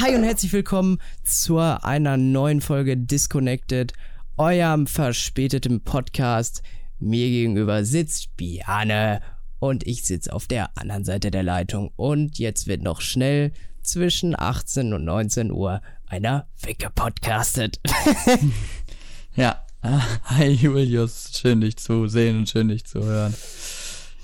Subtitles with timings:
[0.00, 3.92] Hi und herzlich willkommen zu einer neuen Folge Disconnected,
[4.36, 6.64] eurem verspäteten Podcast.
[6.98, 9.20] Mir gegenüber sitzt Biane
[9.60, 11.92] und ich sitze auf der anderen Seite der Leitung.
[11.94, 17.78] Und jetzt wird noch schnell zwischen 18 und 19 Uhr einer Wicke podcastet.
[19.36, 19.64] ja,
[20.24, 23.32] hi Julius, schön dich zu sehen und schön dich zu hören.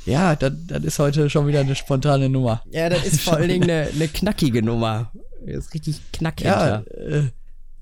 [0.04, 2.60] Ja, das, das ist heute schon wieder eine spontane Nummer.
[2.72, 5.12] Ja, das ist vor allen Dingen eine, eine knackige Nummer.
[5.46, 6.46] Das ist richtig knackig.
[6.46, 7.30] Ja, äh,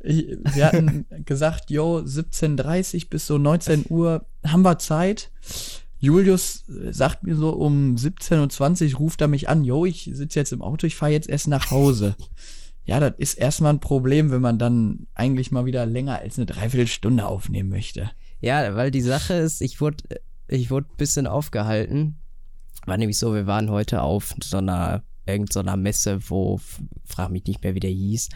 [0.01, 5.31] ich, wir hatten gesagt, jo, 17.30 bis so 19 Uhr haben wir Zeit.
[6.01, 10.53] Julius sagt mir so um 17.20 Uhr ruft er mich an, jo, ich sitze jetzt
[10.53, 12.15] im Auto, ich fahre jetzt erst nach Hause.
[12.85, 16.47] Ja, das ist erstmal ein Problem, wenn man dann eigentlich mal wieder länger als eine
[16.47, 18.11] Dreiviertelstunde aufnehmen möchte.
[18.41, 20.05] Ja, weil die Sache ist, ich wurde
[20.49, 22.19] ich wurde ein bisschen aufgehalten.
[22.87, 26.61] War nämlich so, wir waren heute auf so einer, irgendeiner Messe, wo,
[27.05, 28.29] frag mich nicht mehr, wie der hieß,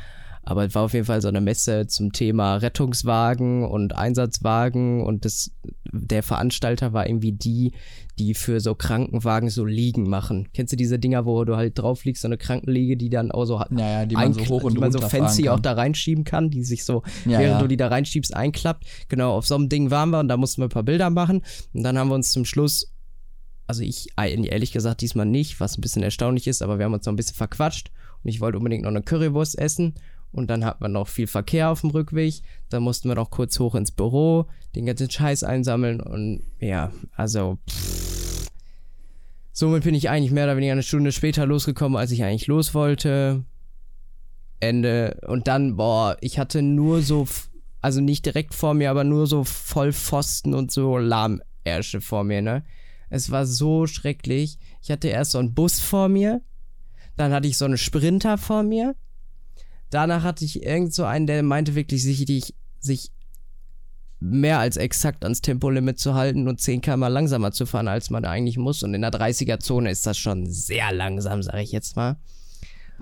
[0.45, 5.25] aber es war auf jeden Fall so eine Messe zum Thema Rettungswagen und Einsatzwagen und
[5.25, 5.53] das,
[5.93, 7.73] der Veranstalter war irgendwie die,
[8.19, 10.49] die für so Krankenwagen so Liegen machen.
[10.53, 13.45] Kennst du diese Dinger, wo du halt drauf liegst, so eine Krankenliege, die dann auch
[13.45, 16.51] so naja, die man so hoch und die man so fancy auch da reinschieben kann,
[16.51, 17.59] die sich so, ja, während ja.
[17.61, 18.85] du die da reinschiebst, einklappt.
[19.09, 21.43] Genau, auf so einem Ding waren wir und da mussten wir ein paar Bilder machen
[21.73, 22.93] und dann haben wir uns zum Schluss
[23.73, 27.07] also ich ehrlich gesagt diesmal nicht, was ein bisschen erstaunlich ist, aber wir haben uns
[27.07, 27.91] noch ein bisschen verquatscht
[28.23, 29.95] und ich wollte unbedingt noch eine Currywurst essen
[30.31, 32.43] und dann hat man noch viel Verkehr auf dem Rückweg.
[32.69, 37.57] Dann mussten wir noch kurz hoch ins Büro, den ganzen Scheiß einsammeln und ja, also
[37.67, 38.49] pff.
[39.53, 42.75] somit bin ich eigentlich mehr oder weniger eine Stunde später losgekommen, als ich eigentlich los
[42.75, 43.43] wollte.
[44.61, 47.27] Ende und dann boah, ich hatte nur so
[47.81, 52.43] also nicht direkt vor mir, aber nur so voll Pfosten und so Lahmärsche vor mir,
[52.43, 52.65] ne?
[53.13, 54.59] Es war so schrecklich.
[54.83, 56.41] Ich hatte erst so einen Bus vor mir,
[57.17, 58.95] dann hatte ich so einen Sprinter vor mir,
[59.93, 63.11] Danach hatte ich irgend so einen, der meinte wirklich, sich, sich
[64.21, 68.25] mehr als exakt ans Tempolimit zu halten und 10 km langsamer zu fahren, als man
[68.25, 68.83] eigentlich muss.
[68.83, 72.17] Und in der 30er-Zone ist das schon sehr langsam, sage ich jetzt mal.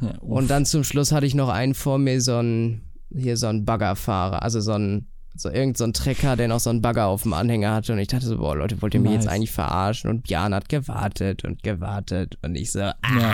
[0.00, 2.82] Ja, und dann zum Schluss hatte ich noch einen vor mir, so ein,
[3.14, 5.06] hier so ein Baggerfahrer, also so ein,
[5.40, 7.92] so irgend so ein Trecker, der noch so einen Bagger auf dem Anhänger hatte.
[7.92, 9.24] Und ich dachte so, boah, Leute, wollt ihr mich nice.
[9.24, 10.10] jetzt eigentlich verarschen?
[10.10, 12.38] Und Björn hat gewartet und gewartet.
[12.42, 13.32] Und ich so, ah, ja.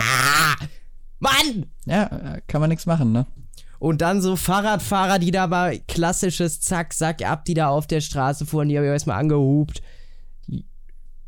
[1.19, 1.65] Mann!
[1.85, 3.25] Ja, kann man nichts machen, ne?
[3.79, 8.01] Und dann so Fahrradfahrer, die da war, klassisches Zack, Sack ab, die da auf der
[8.01, 9.81] Straße fuhren, die habe ich erstmal angehupt.
[10.47, 10.65] Die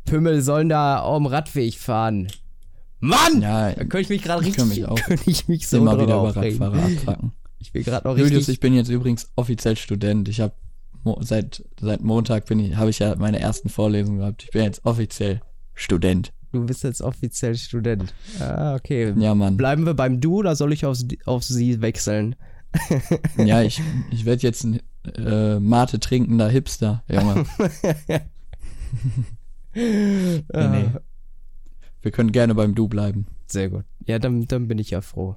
[0.04, 2.28] Pümmel sollen da am Radweg fahren.
[2.98, 3.40] Mann!
[3.40, 6.18] Ja, da könnte ich mich gerade richtig, mich auch könnte ich mich so immer wieder
[6.18, 7.32] über Radfahrer abfacken.
[7.60, 8.32] Ich bin gerade noch richtig.
[8.32, 10.28] Julius, ich bin jetzt übrigens offiziell Student.
[10.28, 10.54] Ich habe
[11.20, 14.44] seit seit Montag bin ich habe ich ja meine ersten Vorlesungen gehabt.
[14.44, 15.40] Ich bin jetzt offiziell
[15.74, 16.32] Student.
[16.52, 18.12] Du bist jetzt offiziell Student.
[18.40, 19.14] Ah, okay.
[19.16, 19.56] Ja, Mann.
[19.56, 22.34] Bleiben wir beim Du oder soll ich auf, auf sie wechseln?
[23.36, 24.80] ja, ich, ich werde jetzt ein
[25.16, 27.44] äh, Mate trinkender Hipster, Junge.
[29.74, 30.90] nee, nee.
[32.02, 33.26] Wir können gerne beim Du bleiben.
[33.46, 33.84] Sehr gut.
[34.06, 35.36] Ja, dann, dann bin ich ja froh.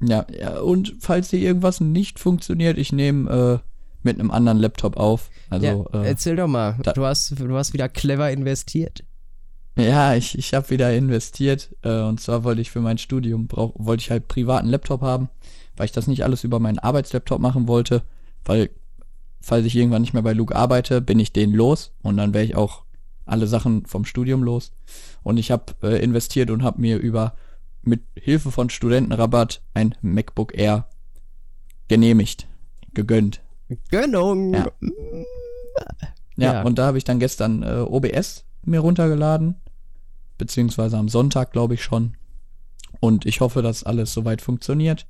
[0.00, 3.58] Ja, ja, und falls hier irgendwas nicht funktioniert, ich nehme äh,
[4.08, 5.30] mit einem anderen Laptop auf.
[5.50, 9.04] Also, ja, erzähl doch mal, du hast, du hast wieder clever investiert.
[9.76, 13.74] Ja, ich, ich habe wieder investiert äh, und zwar wollte ich für mein Studium, brauch,
[13.76, 15.28] wollte ich halt privaten Laptop haben,
[15.76, 18.02] weil ich das nicht alles über meinen Arbeitslaptop machen wollte,
[18.44, 18.70] weil
[19.40, 22.44] falls ich irgendwann nicht mehr bei Luke arbeite, bin ich den los und dann wäre
[22.44, 22.82] ich auch
[23.24, 24.72] alle Sachen vom Studium los.
[25.22, 27.34] Und ich habe äh, investiert und habe mir über
[27.82, 30.88] mit Hilfe von Studentenrabatt ein MacBook Air
[31.86, 32.46] genehmigt,
[32.94, 33.40] gegönnt.
[33.90, 34.54] Gönnung.
[34.54, 34.72] Ja,
[36.36, 36.62] ja, ja.
[36.62, 39.56] und da habe ich dann gestern äh, OBS mir runtergeladen
[40.38, 42.16] beziehungsweise am Sonntag, glaube ich schon.
[43.00, 45.06] Und ich hoffe, dass alles soweit funktioniert.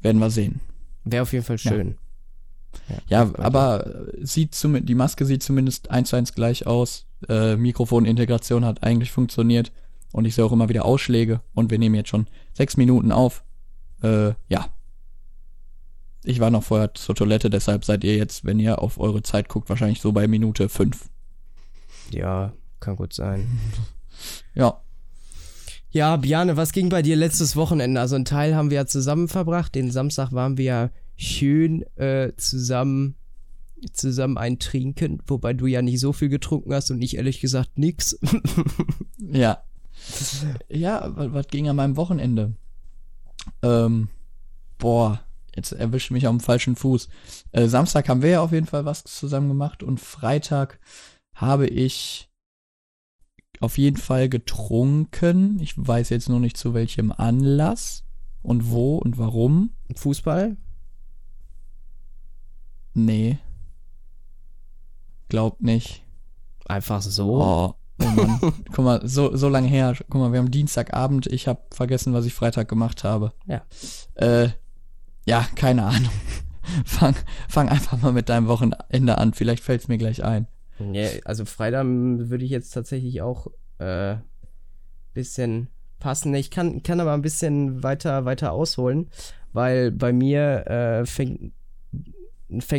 [0.00, 0.60] Werden wir sehen.
[1.04, 1.96] Wäre auf jeden Fall schön.
[3.08, 7.06] Ja, ja aber sieht zum, die Maske sieht zumindest eins zu eins gleich aus.
[7.28, 9.72] Äh, Mikrofonintegration hat eigentlich funktioniert.
[10.12, 11.40] Und ich sehe auch immer wieder Ausschläge.
[11.54, 13.44] Und wir nehmen jetzt schon sechs Minuten auf.
[14.02, 14.66] Äh, ja.
[16.24, 19.48] Ich war noch vorher zur Toilette, deshalb seid ihr jetzt, wenn ihr auf eure Zeit
[19.48, 21.08] guckt, wahrscheinlich so bei Minute fünf.
[22.10, 23.46] Ja, kann gut sein.
[24.54, 24.82] Ja.
[25.90, 28.00] Ja, Bjane, was ging bei dir letztes Wochenende?
[28.00, 29.74] Also einen Teil haben wir ja zusammen verbracht.
[29.74, 33.16] Den Samstag waren wir ja schön äh, zusammen
[33.92, 37.78] zusammen ein Trinken, wobei du ja nicht so viel getrunken hast und ich ehrlich gesagt
[37.78, 38.18] nix.
[39.18, 39.62] ja.
[40.68, 42.54] Ja, was, was ging an meinem Wochenende?
[43.62, 44.08] Ähm,
[44.78, 45.20] boah,
[45.54, 47.08] jetzt erwischt mich auf dem falschen Fuß.
[47.52, 50.78] Äh, Samstag haben wir ja auf jeden Fall was zusammen gemacht und Freitag
[51.34, 52.28] habe ich
[53.60, 55.58] auf jeden Fall getrunken.
[55.60, 58.04] Ich weiß jetzt nur nicht zu welchem Anlass.
[58.42, 59.70] Und wo und warum?
[59.94, 60.56] Fußball?
[62.94, 63.38] Nee.
[65.28, 66.02] Glaub nicht.
[66.66, 67.40] Einfach so.
[67.40, 68.40] Oh, oh Mann.
[68.72, 69.96] Guck mal, so, so lange her.
[70.10, 71.28] Guck mal, wir haben Dienstagabend.
[71.28, 73.32] Ich habe vergessen, was ich Freitag gemacht habe.
[73.46, 73.62] Ja.
[74.14, 74.50] Äh,
[75.26, 76.10] ja, keine Ahnung.
[76.84, 77.14] fang,
[77.48, 79.34] fang einfach mal mit deinem Wochenende an.
[79.34, 80.46] Vielleicht fällt es mir gleich ein.
[80.92, 83.46] Ja, also Freitag würde ich jetzt tatsächlich auch
[83.78, 84.16] äh,
[85.14, 86.34] bisschen passen.
[86.34, 89.10] Ich kann, kann aber ein bisschen weiter, weiter ausholen,
[89.52, 91.52] weil bei mir äh, fängt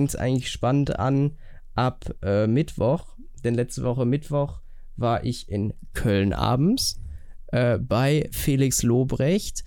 [0.09, 1.37] es eigentlich spannend an
[1.75, 3.15] ab äh, Mittwoch.
[3.43, 4.61] Denn letzte Woche Mittwoch
[4.95, 6.99] war ich in Köln abends
[7.47, 9.63] äh, bei Felix Lobrecht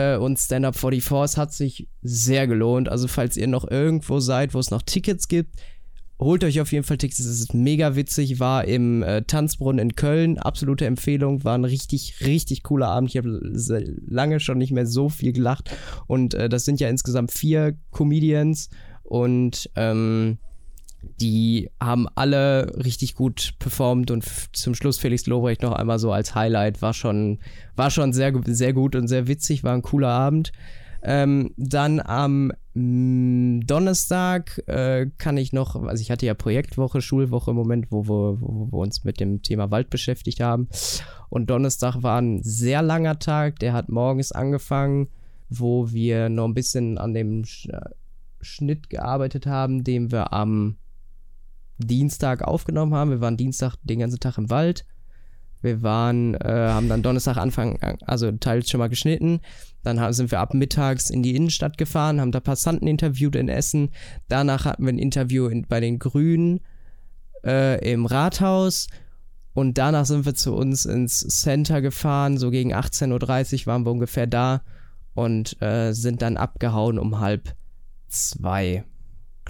[0.00, 1.24] äh, und Stand Up 44.
[1.24, 2.88] Es hat sich sehr gelohnt.
[2.88, 5.56] Also falls ihr noch irgendwo seid, wo es noch Tickets gibt,
[6.18, 7.20] holt euch auf jeden Fall Tickets.
[7.20, 8.40] Es ist mega witzig.
[8.40, 10.38] War im äh, Tanzbrunnen in Köln.
[10.38, 11.44] Absolute Empfehlung.
[11.44, 13.10] War ein richtig, richtig cooler Abend.
[13.10, 13.40] Ich habe
[14.06, 15.70] lange schon nicht mehr so viel gelacht.
[16.06, 18.70] Und äh, das sind ja insgesamt vier Comedians.
[19.02, 20.38] Und ähm,
[21.02, 26.34] die haben alle richtig gut performt und zum Schluss Felix Lobrecht noch einmal so als
[26.34, 26.82] Highlight.
[26.82, 27.38] War schon,
[27.76, 29.64] war schon sehr, sehr gut und sehr witzig.
[29.64, 30.52] War ein cooler Abend.
[31.02, 37.52] Ähm, dann am mh, Donnerstag äh, kann ich noch, also ich hatte ja Projektwoche, Schulwoche
[37.52, 40.68] im Moment, wo wir, wo wir uns mit dem Thema Wald beschäftigt haben.
[41.30, 45.08] Und Donnerstag war ein sehr langer Tag, der hat morgens angefangen,
[45.48, 47.68] wo wir noch ein bisschen an dem Sch
[48.42, 50.76] Schnitt gearbeitet haben, den wir am
[51.80, 53.10] Dienstag aufgenommen haben.
[53.10, 54.84] Wir waren Dienstag den ganzen Tag im Wald.
[55.62, 59.40] Wir waren, äh, haben dann Donnerstag Anfang, also teils schon mal geschnitten.
[59.82, 63.90] Dann sind wir ab mittags in die Innenstadt gefahren, haben da Passanten interviewt in Essen.
[64.28, 66.60] Danach hatten wir ein Interview in, bei den Grünen
[67.44, 68.88] äh, im Rathaus.
[69.52, 72.38] Und danach sind wir zu uns ins Center gefahren.
[72.38, 74.62] So gegen 18.30 Uhr waren wir ungefähr da
[75.14, 77.54] und äh, sind dann abgehauen um halb
[78.08, 78.84] zwei,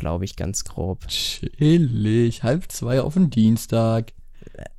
[0.00, 1.06] glaube ich, ganz grob.
[1.06, 4.12] Chillig, halb zwei auf den Dienstag.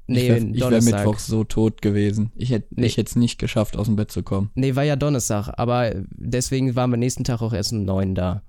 [0.08, 2.32] Nee, ich wäre wär Mittwoch so tot gewesen.
[2.36, 2.92] Ich hätte nee.
[2.94, 4.50] es nicht geschafft, aus dem Bett zu kommen.
[4.56, 8.42] Nee, war ja Donnerstag, aber deswegen waren wir nächsten Tag auch erst um neun da.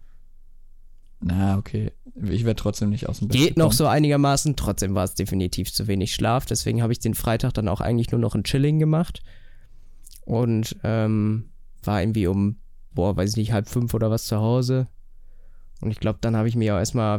[1.21, 1.93] Na, okay.
[2.21, 5.73] Ich wäre trotzdem nicht aus dem Bett Geht noch so einigermaßen, trotzdem war es definitiv
[5.73, 6.47] zu wenig Schlaf.
[6.47, 9.23] Deswegen habe ich den Freitag dann auch eigentlich nur noch ein Chilling gemacht.
[10.25, 11.51] Und ähm,
[11.85, 12.57] war irgendwie um,
[12.93, 14.89] boah, weiß ich nicht, halb fünf oder was zu Hause.
[15.83, 17.19] Und ich glaube, dann habe ich mir auch erstmal.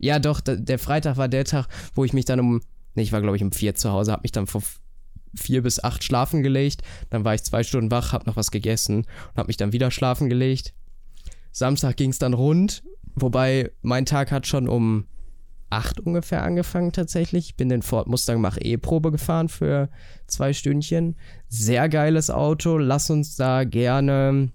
[0.00, 2.60] Ja, doch, der Freitag war der Tag, wo ich mich dann um
[2.98, 4.60] Nee, ich war, glaube ich, um vier zu Hause, habe mich dann vor
[5.32, 6.82] vier bis acht schlafen gelegt.
[7.10, 9.92] Dann war ich zwei Stunden wach, habe noch was gegessen und habe mich dann wieder
[9.92, 10.74] schlafen gelegt.
[11.52, 12.82] Samstag ging es dann rund,
[13.14, 15.06] wobei mein Tag hat schon um
[15.70, 17.50] acht ungefähr angefangen tatsächlich.
[17.50, 19.88] Ich bin den Ford Mustang Mach E-Probe gefahren für
[20.26, 21.14] zwei Stündchen.
[21.46, 22.78] Sehr geiles Auto.
[22.78, 24.50] Lass uns da gerne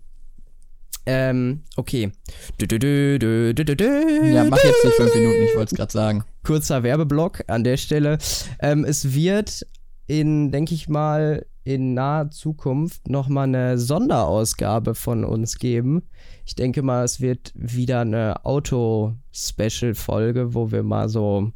[1.06, 2.12] ähm, okay.
[2.58, 6.24] Du, du, du, ja, mach jetzt nicht fünf Minuten, ich wollte es gerade sagen.
[6.44, 8.18] Kurzer Werbeblock an der Stelle.
[8.60, 9.66] Ähm, es wird
[10.08, 16.04] in, denke ich mal, in naher Zukunft nochmal eine Sonderausgabe von uns geben.
[16.46, 21.54] Ich denke mal, es wird wieder eine Auto-Special-Folge, wo wir mal so,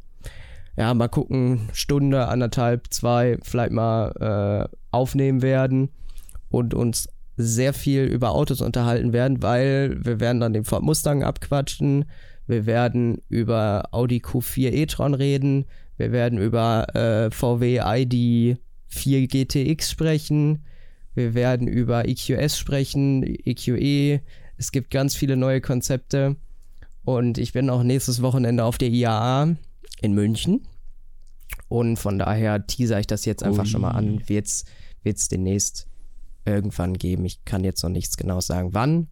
[0.76, 5.90] ja, mal gucken, Stunde, anderthalb, zwei, vielleicht mal äh, aufnehmen werden
[6.50, 11.22] und uns sehr viel über Autos unterhalten werden, weil wir werden dann den Ford Mustang
[11.22, 12.04] abquatschen,
[12.46, 15.64] wir werden über Audi Q4 e-tron reden,
[15.96, 20.64] wir werden über äh, VW ID 4 GTX sprechen,
[21.14, 24.20] wir werden über EQS sprechen, EQE,
[24.56, 26.36] es gibt ganz viele neue Konzepte.
[27.04, 29.56] Und ich bin auch nächstes Wochenende auf der IAA
[30.02, 30.66] in München.
[31.68, 33.68] Und von daher teaser ich das jetzt einfach Ui.
[33.68, 34.64] schon mal an, wird's,
[35.02, 35.87] wird's demnächst
[36.48, 37.24] irgendwann geben.
[37.24, 39.08] Ich kann jetzt noch nichts genau sagen, wann,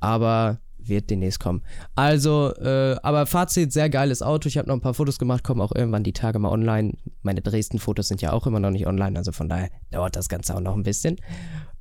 [0.00, 1.62] aber wird demnächst kommen.
[1.94, 4.48] Also, äh, aber Fazit, sehr geiles Auto.
[4.48, 6.94] Ich habe noch ein paar Fotos gemacht, kommen auch irgendwann die Tage mal online.
[7.22, 10.54] Meine Dresden-Fotos sind ja auch immer noch nicht online, also von daher dauert das Ganze
[10.54, 11.16] auch noch ein bisschen.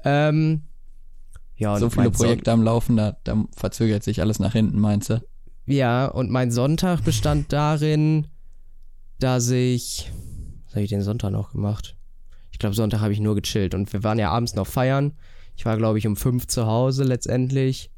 [0.03, 0.63] Ähm,
[1.55, 5.21] ja, so viele Projekte am Laufen, da, da verzögert sich alles nach hinten, meinst du?
[5.65, 8.27] Ja, und mein Sonntag bestand darin,
[9.19, 10.11] dass ich.
[10.65, 11.96] Was habe ich den Sonntag noch gemacht?
[12.57, 15.13] Ich glaube, Sonntag habe ich nur gechillt und wir waren ja abends noch feiern.
[15.55, 17.91] Ich war, glaube ich, um fünf zu Hause letztendlich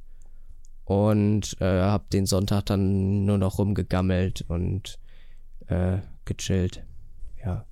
[0.83, 4.99] und äh, habe den Sonntag dann nur noch rumgegammelt und
[5.67, 6.83] äh, gechillt.
[7.41, 7.63] Ja.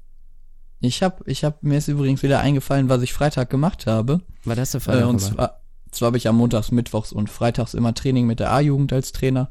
[0.80, 4.22] Ich habe, ich habe mir ist übrigens wieder eingefallen, was ich Freitag gemacht habe.
[4.46, 5.20] Was hast du Freitag äh, und?
[5.20, 5.60] Zwar,
[5.92, 9.50] zwar habe ich am Montags, Mittwochs und Freitags immer Training mit der A-Jugend als Trainer.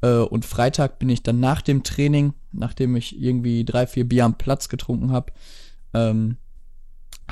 [0.00, 4.24] Äh, und Freitag bin ich dann nach dem Training, nachdem ich irgendwie drei, vier Bier
[4.24, 5.34] am Platz getrunken habe,
[5.92, 6.38] ähm,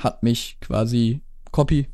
[0.03, 1.89] hat mich quasi Copy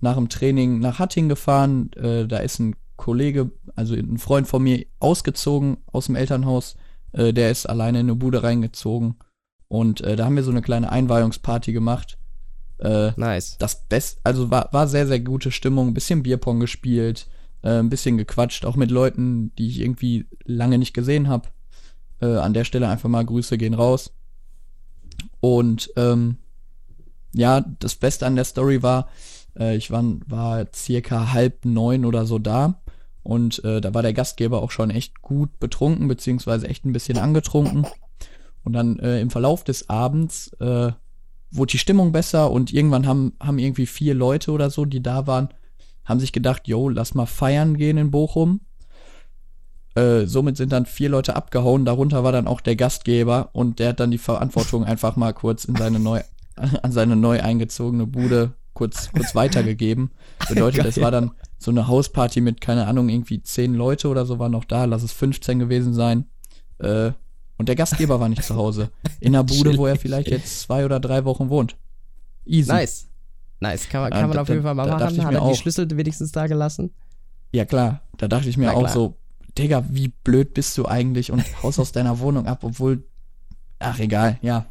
[0.00, 1.90] nach dem Training nach Hatting gefahren.
[1.94, 6.76] Äh, da ist ein Kollege, also ein Freund von mir, ausgezogen aus dem Elternhaus.
[7.12, 9.16] Äh, der ist alleine in eine Bude reingezogen.
[9.68, 12.18] Und äh, da haben wir so eine kleine Einweihungsparty gemacht.
[12.78, 13.56] Äh, nice.
[13.58, 15.88] Das Beste, also war, war sehr, sehr gute Stimmung.
[15.88, 17.26] Ein bisschen Bierpong gespielt,
[17.62, 21.48] äh, ein bisschen gequatscht, auch mit Leuten, die ich irgendwie lange nicht gesehen habe.
[22.20, 24.12] Äh, an der Stelle einfach mal Grüße gehen raus.
[25.40, 26.38] Und ähm,
[27.36, 29.08] ja, das Beste an der Story war,
[29.58, 32.80] äh, ich war, war circa halb neun oder so da.
[33.22, 37.18] Und äh, da war der Gastgeber auch schon echt gut betrunken, beziehungsweise echt ein bisschen
[37.18, 37.86] angetrunken.
[38.64, 40.92] Und dann äh, im Verlauf des Abends äh,
[41.50, 45.26] wurde die Stimmung besser und irgendwann haben, haben irgendwie vier Leute oder so, die da
[45.26, 45.48] waren,
[46.04, 48.60] haben sich gedacht, yo, lass mal feiern gehen in Bochum.
[49.96, 53.90] Äh, somit sind dann vier Leute abgehauen, darunter war dann auch der Gastgeber und der
[53.90, 56.20] hat dann die Verantwortung einfach mal kurz in seine neu,
[56.82, 60.10] an seine neu eingezogene Bude kurz, kurz weitergegeben.
[60.48, 64.38] Bedeutet, es war dann so eine Hausparty mit, keine Ahnung, irgendwie zehn Leute oder so
[64.38, 66.26] waren noch da, lass es 15 gewesen sein.
[66.78, 67.12] Äh,
[67.58, 68.90] und der Gastgeber war nicht zu Hause.
[69.18, 71.76] In einer Bude, wo er vielleicht jetzt zwei oder drei Wochen wohnt.
[72.44, 72.70] Easy.
[72.70, 73.08] Nice.
[73.60, 73.88] Nice.
[73.88, 75.24] Kann man, kann man auf jeden Fall mal machen.
[75.24, 76.92] Hat er die Schlüssel wenigstens da gelassen?
[77.52, 78.02] Ja, klar.
[78.18, 79.16] Da dachte ich mir auch so,
[79.56, 83.04] Digga, wie blöd bist du eigentlich und haust aus deiner Wohnung ab, obwohl.
[83.78, 84.66] Ach, egal, ja.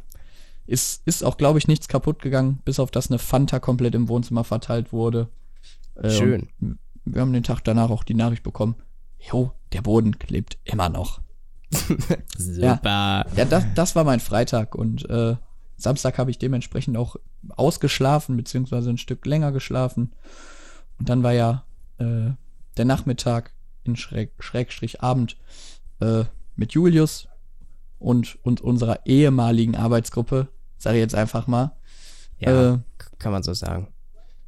[0.66, 4.08] Ist, ist auch, glaube ich, nichts kaputt gegangen, bis auf das eine Fanta komplett im
[4.08, 5.28] Wohnzimmer verteilt wurde.
[5.94, 6.48] Äh, Schön.
[7.04, 8.74] Wir haben den Tag danach auch die Nachricht bekommen,
[9.18, 11.20] jo, der Boden klebt immer noch.
[11.70, 12.18] Super.
[12.60, 15.36] Ja, ja das, das war mein Freitag und äh,
[15.76, 17.16] Samstag habe ich dementsprechend auch
[17.50, 20.12] ausgeschlafen, beziehungsweise ein Stück länger geschlafen.
[20.98, 21.64] Und dann war ja
[21.98, 22.30] äh,
[22.76, 23.52] der Nachmittag
[23.84, 25.36] in Schräg, Schrägstrich Abend
[26.00, 26.24] äh,
[26.56, 27.28] mit Julius
[27.98, 31.72] und, und unserer ehemaligen Arbeitsgruppe, sage ich jetzt einfach mal.
[32.38, 32.78] Ja, äh,
[33.18, 33.88] kann man so sagen.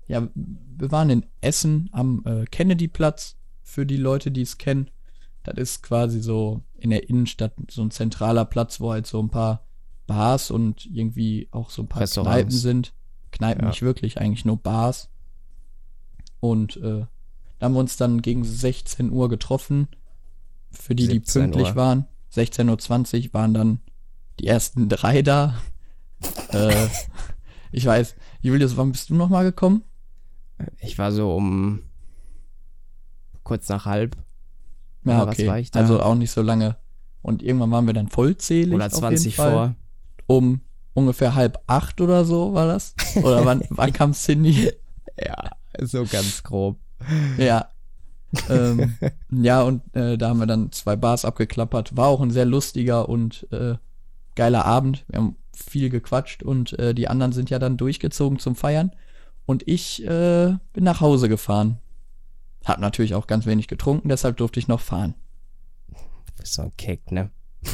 [0.06, 3.36] Ja, wir waren in Essen am äh, Kennedy-Platz,
[3.68, 4.90] für die Leute, die es kennen.
[5.44, 9.28] Das ist quasi so in der Innenstadt so ein zentraler Platz, wo halt so ein
[9.28, 9.66] paar
[10.06, 12.94] Bars und irgendwie auch so ein paar Kneipen sind.
[13.30, 13.68] Kneipen ja.
[13.68, 15.10] nicht wirklich, eigentlich nur Bars.
[16.40, 17.04] Und äh,
[17.58, 19.88] da haben wir uns dann gegen 16 Uhr getroffen.
[20.70, 21.76] Für die, die pünktlich Uhr.
[21.76, 22.06] waren.
[22.34, 23.80] 16.20 Uhr waren dann
[24.40, 25.60] die ersten drei da.
[26.52, 26.88] Äh,
[27.72, 29.82] ich weiß, Julius, wann bist du nochmal gekommen?
[30.80, 31.82] Ich war so um
[33.44, 34.16] kurz nach halb.
[35.04, 35.66] Ja, okay.
[35.72, 36.76] Also auch nicht so lange.
[37.22, 38.74] Und irgendwann waren wir dann vollzählig.
[38.74, 39.74] Oder 20 vor.
[40.26, 40.60] Um
[40.94, 42.94] ungefähr halb acht oder so war das.
[43.16, 44.72] Oder wann, wann kam Cindy?
[45.18, 46.78] Ja, so ganz grob.
[47.38, 47.68] Ja.
[48.50, 48.96] ähm,
[49.30, 51.96] ja, und äh, da haben wir dann zwei Bars abgeklappert.
[51.96, 53.76] War auch ein sehr lustiger und äh,
[54.34, 55.04] geiler Abend.
[55.08, 58.92] Wir haben viel gequatscht und äh, die anderen sind ja dann durchgezogen zum Feiern.
[59.46, 61.78] Und ich äh, bin nach Hause gefahren.
[62.64, 65.14] Hab natürlich auch ganz wenig getrunken, deshalb durfte ich noch fahren.
[66.36, 67.30] Bist so ein Kick, ne?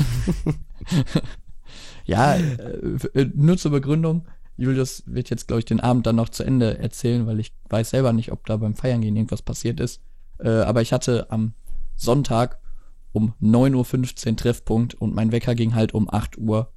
[2.04, 4.26] ja, äh, äh, nur zur Begründung.
[4.56, 7.90] Julius wird jetzt, glaube ich, den Abend dann noch zu Ende erzählen, weil ich weiß
[7.90, 10.00] selber nicht, ob da beim Feiern gehen irgendwas passiert ist.
[10.38, 11.54] Äh, aber ich hatte am
[11.96, 12.60] Sonntag
[13.12, 16.72] um 9.15 Uhr Treffpunkt und mein Wecker ging halt um 8 Uhr.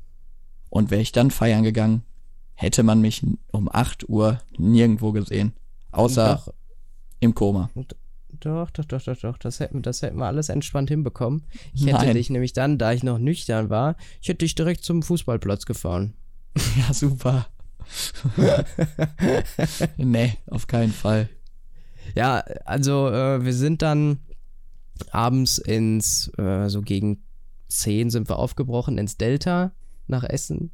[0.70, 2.04] Und wäre ich dann feiern gegangen,
[2.54, 5.54] hätte man mich um 8 Uhr nirgendwo gesehen.
[5.92, 6.54] Außer Doch.
[7.20, 7.70] im Koma.
[8.40, 9.38] Doch, doch, doch, doch, doch.
[9.38, 11.44] Das hätten, das hätten wir alles entspannt hinbekommen.
[11.74, 12.16] Ich hätte Nein.
[12.16, 16.14] dich nämlich dann, da ich noch nüchtern war, ich hätte dich direkt zum Fußballplatz gefahren.
[16.78, 17.48] Ja, super.
[19.98, 21.30] nee, auf keinen Fall.
[22.16, 24.20] Ja, also äh, wir sind dann
[25.12, 27.24] abends ins, äh, so gegen
[27.70, 29.72] 10 sind wir aufgebrochen ins Delta
[30.10, 30.72] nach Essen.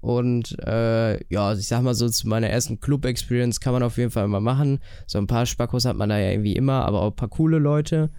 [0.00, 3.98] Und äh, ja, also ich sag mal so, zu meiner ersten Club-Experience kann man auf
[3.98, 4.80] jeden Fall mal machen.
[5.06, 7.58] So ein paar Spackos hat man da ja irgendwie immer, aber auch ein paar coole
[7.58, 8.10] Leute.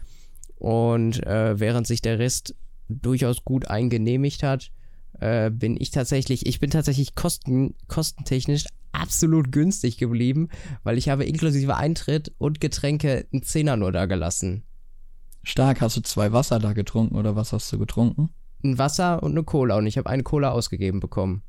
[0.57, 2.55] Und äh, während sich der Rest
[2.87, 4.71] durchaus gut eingenehmigt hat,
[5.19, 10.49] äh, bin ich tatsächlich, ich bin tatsächlich kosten, kostentechnisch absolut günstig geblieben,
[10.83, 14.63] weil ich habe inklusive Eintritt und Getränke einen Zehner nur da gelassen.
[15.43, 18.29] Stark, hast du zwei Wasser da getrunken oder was hast du getrunken?
[18.63, 21.41] Ein Wasser und eine Cola und ich habe eine Cola ausgegeben bekommen.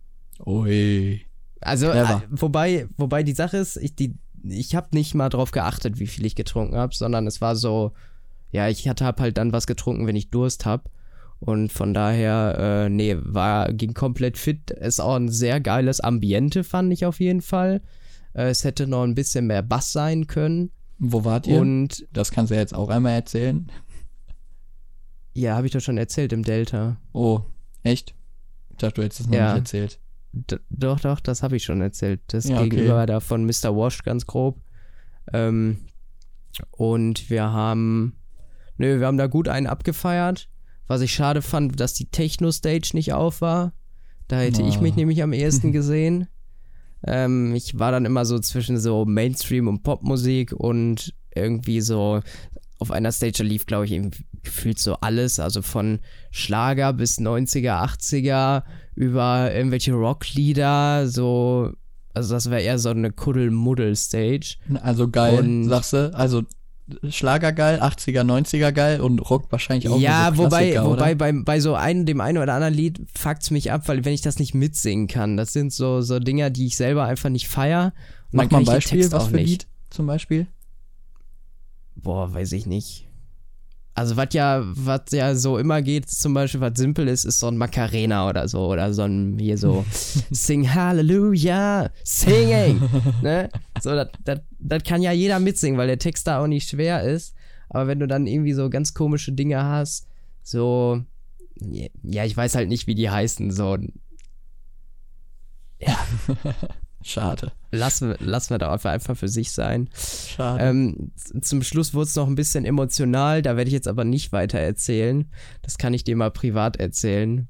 [0.45, 1.25] Ui.
[1.61, 6.01] Also, äh, wobei, wobei die Sache ist, ich, die, ich habe nicht mal drauf geachtet,
[6.01, 7.93] wie viel ich getrunken habe, sondern es war so,
[8.51, 10.85] ja, ich hatte hab halt dann was getrunken, wenn ich Durst habe.
[11.39, 14.71] Und von daher, äh, nee, war, ging komplett fit.
[14.71, 17.81] Ist auch ein sehr geiles Ambiente, fand ich auf jeden Fall.
[18.33, 20.71] Äh, es hätte noch ein bisschen mehr Bass sein können.
[20.99, 21.61] Wo wart ihr?
[21.61, 23.67] Und das kannst du jetzt auch einmal erzählen.
[25.35, 26.97] Ja, habe ich doch schon erzählt im Delta.
[27.13, 27.41] Oh,
[27.83, 28.15] echt?
[28.71, 29.55] Ich dachte, du hättest es noch ja.
[29.55, 29.99] nicht erzählt.
[30.33, 32.21] D doch, doch, das habe ich schon erzählt.
[32.29, 33.07] Das ja, gegenüber okay.
[33.07, 33.77] da von Mr.
[33.77, 34.61] Wash ganz grob.
[35.33, 35.79] Ähm,
[36.71, 38.17] und wir haben,
[38.77, 40.49] nö, wir haben da gut einen abgefeiert.
[40.87, 43.73] Was ich schade fand, dass die Techno-Stage nicht auf war.
[44.29, 44.69] Da hätte oh.
[44.69, 46.29] ich mich nämlich am ehesten gesehen.
[47.07, 52.21] ähm, ich war dann immer so zwischen so Mainstream und Popmusik und irgendwie so
[52.79, 53.93] auf einer Stage da lief, glaube ich,
[54.43, 55.41] gefühlt so alles.
[55.41, 58.63] Also von Schlager bis 90er, 80er
[58.95, 61.73] über irgendwelche Rocklieder, so.
[62.15, 64.57] Also das wäre eher so eine Kuddel-Muddel-Stage.
[64.83, 66.15] Also geil, und sagst du?
[66.15, 66.43] Also
[67.09, 69.99] Schlager geil, 80er, 90er geil und Rock wahrscheinlich auch.
[69.99, 73.73] Ja, so wobei, wobei bei, bei so einem, dem einen oder anderen Lied fuckt's mich
[73.73, 76.77] ab, weil wenn ich das nicht mitsingen kann, das sind so, so Dinger, die ich
[76.77, 77.95] selber einfach nicht feier.
[78.31, 79.37] Mach mal ein Beispiel, was für.
[79.37, 80.49] Lied zum Beispiel?
[81.95, 83.07] Boah, weiß ich nicht.
[83.95, 87.49] Also was ja, was ja so immer geht, zum Beispiel, was simpel ist, ist so
[87.49, 88.67] ein Macarena oder so.
[88.69, 89.85] Oder so ein hier so
[90.31, 92.81] Sing Hallelujah, Singing.
[93.23, 93.51] ne?
[93.81, 93.91] So,
[94.25, 97.35] das kann ja jeder mitsingen, weil der Text da auch nicht schwer ist.
[97.69, 100.07] Aber wenn du dann irgendwie so ganz komische Dinge hast,
[100.43, 101.03] so,
[102.03, 103.77] ja, ich weiß halt nicht, wie die heißen, so.
[105.81, 105.99] Ja.
[107.03, 107.53] Schade.
[107.71, 109.89] Lassen, lassen wir da einfach für sich sein.
[109.95, 110.65] Schade.
[110.65, 114.33] Ähm, zum Schluss wurde es noch ein bisschen emotional, da werde ich jetzt aber nicht
[114.33, 115.31] weiter erzählen.
[115.63, 117.49] Das kann ich dir mal privat erzählen.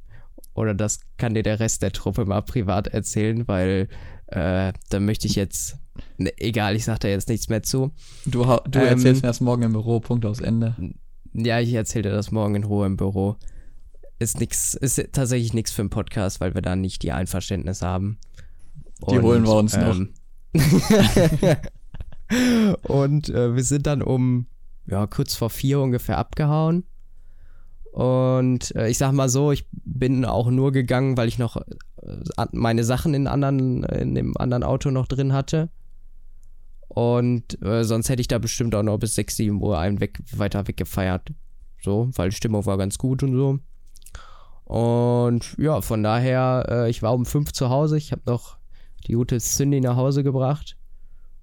[0.54, 3.88] Oder das kann dir der Rest der Truppe mal privat erzählen, weil
[4.26, 5.78] äh, da möchte ich jetzt.
[6.16, 7.92] Ne, egal, ich sag da jetzt nichts mehr zu.
[8.24, 10.74] Du, du ähm, erzählst mir das morgen im Büro, Punkt aus Ende.
[11.34, 13.36] Ja, ich erzähle dir das morgen in Ruhe im Büro.
[14.18, 18.18] Ist nix, ist tatsächlich nichts für einen Podcast, weil wir da nicht die Einverständnis haben.
[19.10, 20.12] Die und, holen wir uns ähm,
[20.54, 20.54] noch.
[22.88, 24.46] und äh, wir sind dann um
[24.86, 26.84] ja, kurz vor vier ungefähr abgehauen.
[27.92, 32.46] Und äh, ich sag mal so, ich bin auch nur gegangen, weil ich noch äh,
[32.52, 35.68] meine Sachen in, anderen, in dem anderen Auto noch drin hatte.
[36.88, 40.20] Und äh, sonst hätte ich da bestimmt auch noch bis 6, 7 Uhr einen weg,
[40.34, 41.32] weiter weggefeiert.
[41.82, 43.58] So, weil die Stimmung war ganz gut und so.
[44.64, 47.98] Und ja, von daher, äh, ich war um 5 zu Hause.
[47.98, 48.56] Ich habe noch
[49.06, 50.76] die gute Cindy nach Hause gebracht.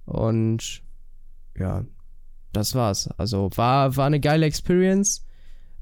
[0.06, 0.82] Und
[1.58, 1.86] ja,
[2.54, 3.10] das war's.
[3.18, 5.26] Also war, war eine geile Experience.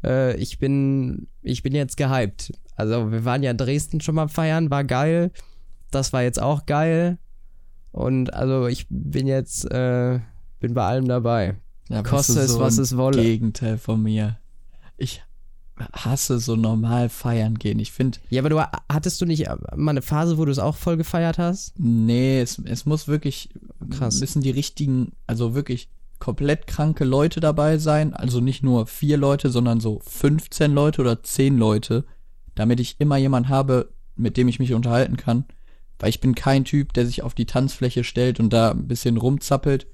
[0.04, 2.52] Äh, ich, bin, ich bin jetzt gehypt.
[2.76, 5.32] Also wir waren ja in Dresden schon mal feiern, war geil.
[5.92, 7.18] Das war jetzt auch geil.
[7.92, 10.20] Und also ich bin jetzt, äh,
[10.60, 11.56] bin bei allem dabei.
[11.90, 13.22] Ja, Koste es, so was es wolle.
[13.22, 14.38] Gegenteil von mir.
[14.98, 15.24] Ich
[15.94, 17.80] hasse so normal feiern gehen.
[17.80, 18.20] Ich finde.
[18.30, 18.62] Ja, aber du
[18.92, 21.74] hattest du nicht mal eine Phase, wo du es auch voll gefeiert hast?
[21.78, 23.50] Nee, es, es muss wirklich
[23.90, 24.20] krass.
[24.20, 28.14] Müssen die richtigen, also wirklich komplett kranke Leute dabei sein.
[28.14, 32.06] Also nicht nur vier Leute, sondern so 15 Leute oder 10 Leute,
[32.56, 35.46] damit ich immer jemand habe, mit dem ich mich unterhalten kann.
[36.00, 39.18] Weil ich bin kein Typ, der sich auf die Tanzfläche stellt und da ein bisschen
[39.18, 39.88] rumzappelt.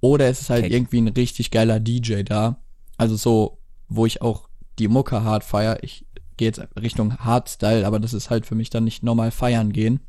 [0.00, 0.74] Oder es ist halt okay.
[0.74, 2.62] irgendwie ein richtig geiler DJ da.
[2.96, 4.47] Also so, wo ich auch
[4.78, 5.82] die Mucke hart feier.
[5.82, 9.72] Ich gehe jetzt Richtung Hardstyle, aber das ist halt für mich dann nicht normal feiern
[9.72, 10.00] gehen,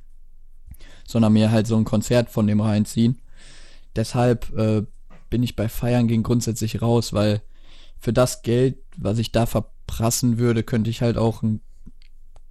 [1.07, 3.19] sondern mir halt so ein Konzert von dem reinziehen.
[3.95, 4.83] Deshalb äh,
[5.29, 7.41] bin ich bei Feiern gehen grundsätzlich raus, weil
[7.97, 11.61] für das Geld, was ich da verprassen würde, könnte ich halt auch einen,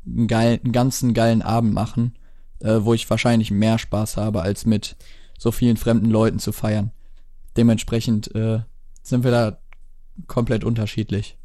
[0.04, 2.16] einen, geilen, einen ganzen geilen Abend machen,
[2.60, 4.96] äh, wo ich wahrscheinlich mehr Spaß habe, als mit
[5.38, 6.90] so vielen fremden Leuten zu feiern.
[7.56, 8.60] Dementsprechend äh,
[9.02, 9.58] sind wir da
[10.26, 11.37] komplett unterschiedlich.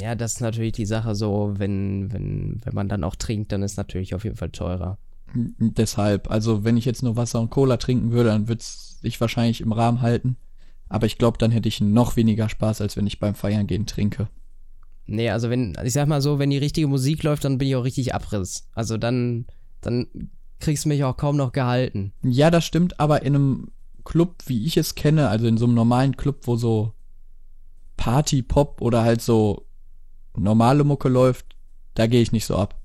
[0.00, 3.62] Ja, das ist natürlich die Sache so, wenn, wenn, wenn man dann auch trinkt, dann
[3.62, 4.98] ist natürlich auf jeden Fall teurer.
[5.34, 9.20] Deshalb, also wenn ich jetzt nur Wasser und Cola trinken würde, dann würde es sich
[9.20, 10.36] wahrscheinlich im Rahmen halten.
[10.88, 13.86] Aber ich glaube, dann hätte ich noch weniger Spaß, als wenn ich beim Feiern gehen
[13.86, 14.28] trinke.
[15.06, 17.76] Nee, also wenn, ich sag mal so, wenn die richtige Musik läuft, dann bin ich
[17.76, 18.68] auch richtig Abriss.
[18.74, 19.46] Also dann,
[19.80, 20.06] dann
[20.60, 22.12] kriegst du mich auch kaum noch gehalten.
[22.22, 23.68] Ja, das stimmt, aber in einem
[24.04, 26.92] Club, wie ich es kenne, also in so einem normalen Club, wo so
[27.96, 29.66] Party, Pop oder halt so
[30.36, 31.56] normale Mucke läuft,
[31.94, 32.78] da gehe ich nicht so ab.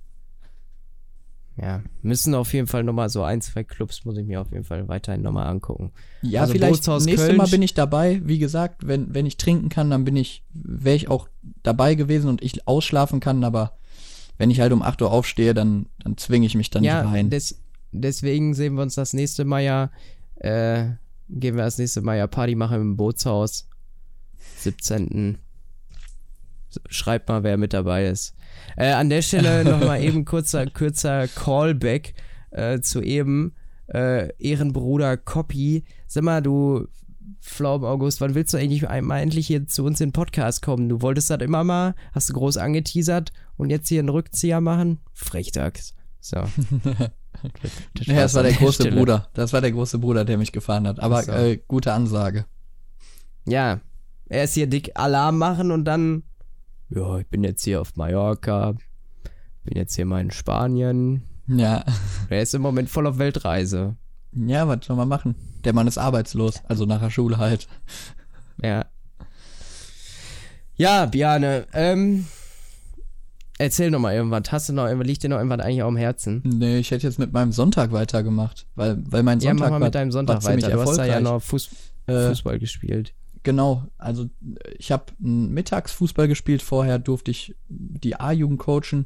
[1.60, 4.64] Ja, müssen auf jeden Fall nochmal so ein, zwei Clubs, muss ich mir auf jeden
[4.64, 5.92] Fall weiterhin nochmal angucken.
[6.22, 7.38] Ja, also vielleicht nächstes Köln.
[7.38, 8.22] Mal bin ich dabei.
[8.24, 11.28] Wie gesagt, wenn, wenn ich trinken kann, dann bin ich, wäre ich auch
[11.64, 13.78] dabei gewesen und ich ausschlafen kann, aber
[14.38, 17.12] wenn ich halt um 8 Uhr aufstehe, dann, dann zwinge ich mich dann ja, nicht
[17.12, 17.30] rein.
[17.32, 17.60] Des,
[17.92, 19.90] deswegen sehen wir uns das nächste Mal ja,
[20.36, 20.90] äh,
[21.28, 23.68] gehen wir das nächste Mal ja Party machen im Bootshaus.
[24.58, 25.40] 17.
[26.90, 28.36] Schreibt mal, wer mit dabei ist.
[28.76, 32.14] Äh, an der Stelle nochmal eben kurzer, kürzer Callback
[32.52, 33.54] äh, zu eben.
[33.88, 35.86] Äh, Ehrenbruder Copy.
[36.08, 36.88] Sag mal, du
[37.40, 40.90] Flaum August, wann willst du eigentlich mal endlich hier zu uns in den Podcast kommen?
[40.90, 45.00] Du wolltest das immer mal, hast du groß angeteasert und jetzt hier einen Rückzieher machen?
[45.14, 45.96] Frechdachs.
[46.20, 46.38] So.
[48.02, 48.98] ja, das war der große Stelle.
[48.98, 49.30] Bruder.
[49.34, 51.00] Das war der große Bruder, der mich gefahren hat.
[51.00, 51.32] Aber so.
[51.32, 52.46] äh, gute Ansage.
[53.46, 53.80] Ja,
[54.28, 56.24] er ist hier dick Alarm machen und dann,
[56.90, 58.76] ja, ich bin jetzt hier auf Mallorca,
[59.64, 61.24] bin jetzt hier mal in Spanien.
[61.48, 61.84] Ja.
[62.30, 63.96] Er ist im Moment voll auf Weltreise.
[64.34, 65.36] Ja, was soll man machen?
[65.64, 67.68] Der Mann ist arbeitslos, also nach der Schule halt.
[68.62, 68.86] Ja.
[70.76, 72.26] Ja, Biane, ähm,
[73.58, 74.52] erzähl noch mal irgendwas.
[74.52, 76.42] Hast du noch irgendwas, liegt dir noch irgendwas eigentlich auf dem Herzen?
[76.44, 79.86] Nee, ich hätte jetzt mit meinem Sonntag weitergemacht, weil, weil mein Sonntag ja, mach mal
[79.86, 80.70] mit deinem Sonntag weiter.
[80.70, 81.70] Du hast da ja noch Fuß,
[82.08, 83.14] äh, Fußball gespielt.
[83.48, 84.30] Genau, also
[84.78, 89.06] ich habe mittags Fußball gespielt, vorher durfte ich die A-Jugend coachen.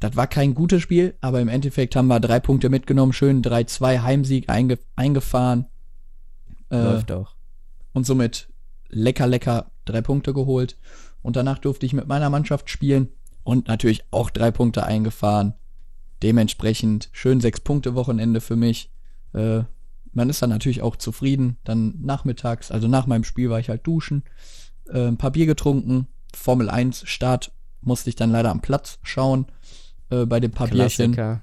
[0.00, 4.02] Das war kein gutes Spiel, aber im Endeffekt haben wir drei Punkte mitgenommen, schön 3-2
[4.02, 5.66] Heimsieg einge eingefahren.
[6.70, 7.36] Äh, Läuft auch.
[7.92, 8.48] Und somit
[8.88, 10.76] lecker, lecker drei Punkte geholt.
[11.22, 13.10] Und danach durfte ich mit meiner Mannschaft spielen
[13.44, 15.54] und natürlich auch drei Punkte eingefahren.
[16.24, 18.90] Dementsprechend schön sechs Punkte Wochenende für mich.
[19.34, 19.62] Äh,
[20.12, 21.56] man ist dann natürlich auch zufrieden.
[21.64, 24.24] Dann nachmittags, also nach meinem Spiel war ich halt duschen,
[24.88, 26.06] äh, ein paar Bier getrunken.
[26.34, 29.46] Formel 1 Start musste ich dann leider am Platz schauen
[30.10, 31.40] äh, bei dem paar Bierchen.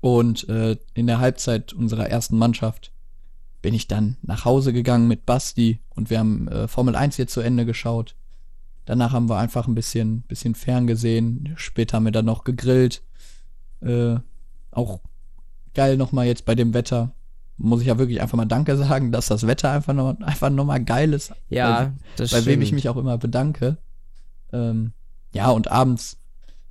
[0.00, 2.92] Und äh, in der Halbzeit unserer ersten Mannschaft
[3.62, 7.26] bin ich dann nach Hause gegangen mit Basti und wir haben äh, Formel 1 hier
[7.26, 8.14] zu Ende geschaut.
[8.84, 11.54] Danach haben wir einfach ein bisschen, bisschen ferngesehen.
[11.56, 13.02] Später haben wir dann noch gegrillt.
[13.80, 14.16] Äh,
[14.70, 15.00] auch
[15.74, 17.12] geil nochmal jetzt bei dem Wetter
[17.58, 20.64] muss ich ja wirklich einfach mal Danke sagen, dass das Wetter einfach noch, einfach noch
[20.64, 21.32] mal geil ist.
[21.48, 23.78] Ja, weil, das Bei wem ich mich auch immer bedanke.
[24.52, 24.92] Ähm,
[25.32, 26.18] ja, und abends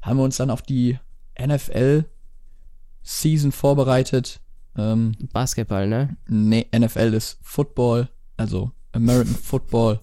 [0.02, 1.00] haben wir uns dann auf die
[1.40, 2.06] NFL
[3.02, 4.40] Season vorbereitet.
[4.78, 6.18] Ähm, Basketball, ne?
[6.28, 10.00] Nee, NFL ist Football, also American Football.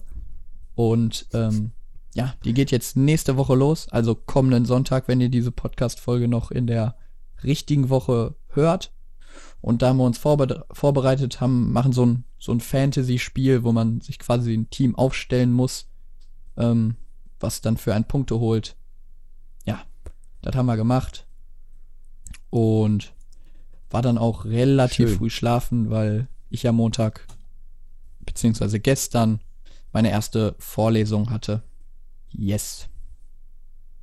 [0.75, 1.71] Und ähm,
[2.15, 6.51] ja, die geht jetzt nächste Woche los, also kommenden Sonntag, wenn ihr diese Podcast-Folge noch
[6.51, 6.95] in der
[7.43, 8.91] richtigen Woche hört.
[9.63, 14.01] Und da wir uns vorbe vorbereitet haben, machen so ein, so ein Fantasy-Spiel, wo man
[14.01, 15.87] sich quasi ein Team aufstellen muss,
[16.57, 16.97] ähm,
[17.39, 18.75] was dann für einen Punkte holt.
[19.63, 19.81] Ja,
[20.41, 21.25] das haben wir gemacht.
[22.49, 23.13] Und
[23.89, 25.17] war dann auch relativ Schön.
[25.17, 27.25] früh schlafen, weil ich ja Montag,
[28.19, 29.39] beziehungsweise gestern,
[29.93, 31.63] meine erste Vorlesung hatte.
[32.31, 32.89] Yes.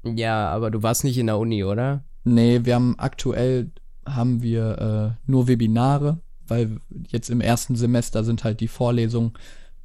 [0.05, 2.03] Ja, aber du warst nicht in der Uni, oder?
[2.25, 3.71] Nee, wir haben aktuell
[4.15, 9.33] haben wir äh, nur Webinare, weil jetzt im ersten Semester sind halt die Vorlesungen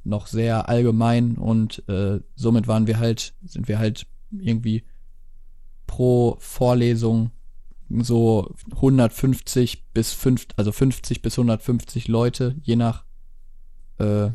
[0.04, 4.84] noch sehr allgemein und äh, somit waren wir halt, sind wir halt irgendwie
[5.86, 7.30] pro Vorlesung
[7.88, 13.04] so 150 bis 5, also 50 bis 150 Leute, je nach,
[13.98, 14.28] äh,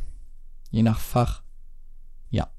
[0.72, 1.44] je nach Fach.
[2.30, 2.50] Ja.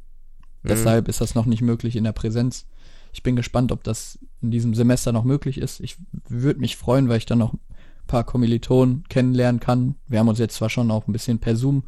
[0.63, 0.69] Mhm.
[0.69, 2.67] Deshalb ist das noch nicht möglich in der Präsenz.
[3.13, 5.81] Ich bin gespannt, ob das in diesem Semester noch möglich ist.
[5.81, 5.97] Ich
[6.29, 7.61] würde mich freuen, weil ich dann noch ein
[8.07, 9.95] paar Kommilitonen kennenlernen kann.
[10.09, 11.85] Wir haben uns jetzt zwar schon auch ein bisschen per Zoom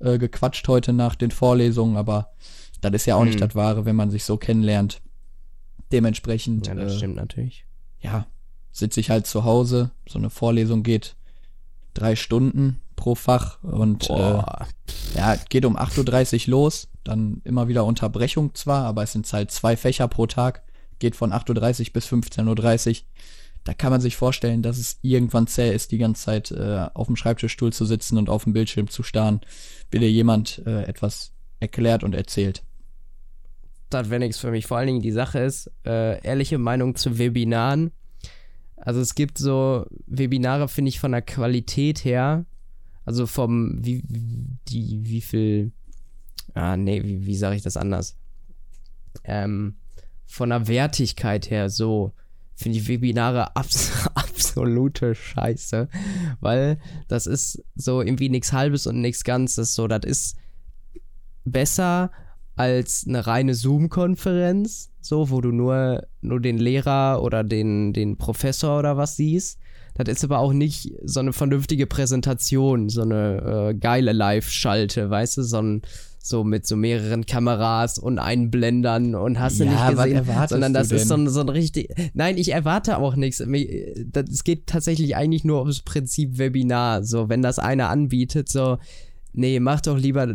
[0.00, 2.30] äh, gequatscht heute nach den Vorlesungen, aber
[2.80, 3.28] das ist ja auch mhm.
[3.28, 5.00] nicht das Wahre, wenn man sich so kennenlernt.
[5.92, 6.66] Dementsprechend.
[6.66, 7.64] Ja, das äh, stimmt natürlich.
[8.00, 8.26] Ja,
[8.72, 9.90] sitze ich halt zu Hause.
[10.08, 11.16] So eine Vorlesung geht
[11.94, 14.42] drei Stunden pro Fach und äh,
[15.14, 19.50] ja, geht um 8.30 Uhr los, dann immer wieder Unterbrechung zwar, aber es sind halt
[19.50, 20.62] zwei Fächer pro Tag,
[21.04, 22.96] geht von 8.30 Uhr bis 15.30 Uhr.
[23.64, 27.08] Da kann man sich vorstellen, dass es irgendwann zäh ist, die ganze Zeit äh, auf
[27.08, 29.42] dem Schreibtischstuhl zu sitzen und auf dem Bildschirm zu starren,
[29.90, 32.62] wie dir jemand äh, etwas erklärt und erzählt.
[33.90, 34.66] Das wäre nichts für mich.
[34.66, 37.90] Vor allen Dingen die Sache ist, äh, ehrliche Meinung zu Webinaren.
[38.76, 42.46] Also es gibt so Webinare, finde ich, von der Qualität her,
[43.04, 44.02] also vom, wie,
[44.68, 45.72] die, wie viel,
[46.54, 48.16] ah, nee, wie, wie sage ich das anders?
[49.24, 49.76] Ähm,
[50.26, 52.12] von der Wertigkeit her so,
[52.54, 55.88] finde ich Webinare abs absolute Scheiße,
[56.40, 60.36] weil das ist so irgendwie nichts Halbes und nichts Ganzes, so, das ist
[61.44, 62.10] besser
[62.56, 68.78] als eine reine Zoom-Konferenz, so, wo du nur, nur den Lehrer oder den, den Professor
[68.78, 69.58] oder was siehst.
[69.94, 75.36] Das ist aber auch nicht so eine vernünftige Präsentation, so eine äh, geile Live-Schalte, weißt
[75.36, 75.82] du, so, ein,
[76.26, 80.90] so mit so mehreren Kameras und Einblendern und hast ja, du nicht gesehen, sondern das
[80.90, 81.94] ist so ein, so ein richtig.
[82.14, 83.40] Nein, ich erwarte auch nichts.
[83.40, 87.04] Es geht tatsächlich eigentlich nur ums Prinzip Webinar.
[87.04, 88.78] So, wenn das einer anbietet, so,
[89.34, 90.34] nee, mach doch lieber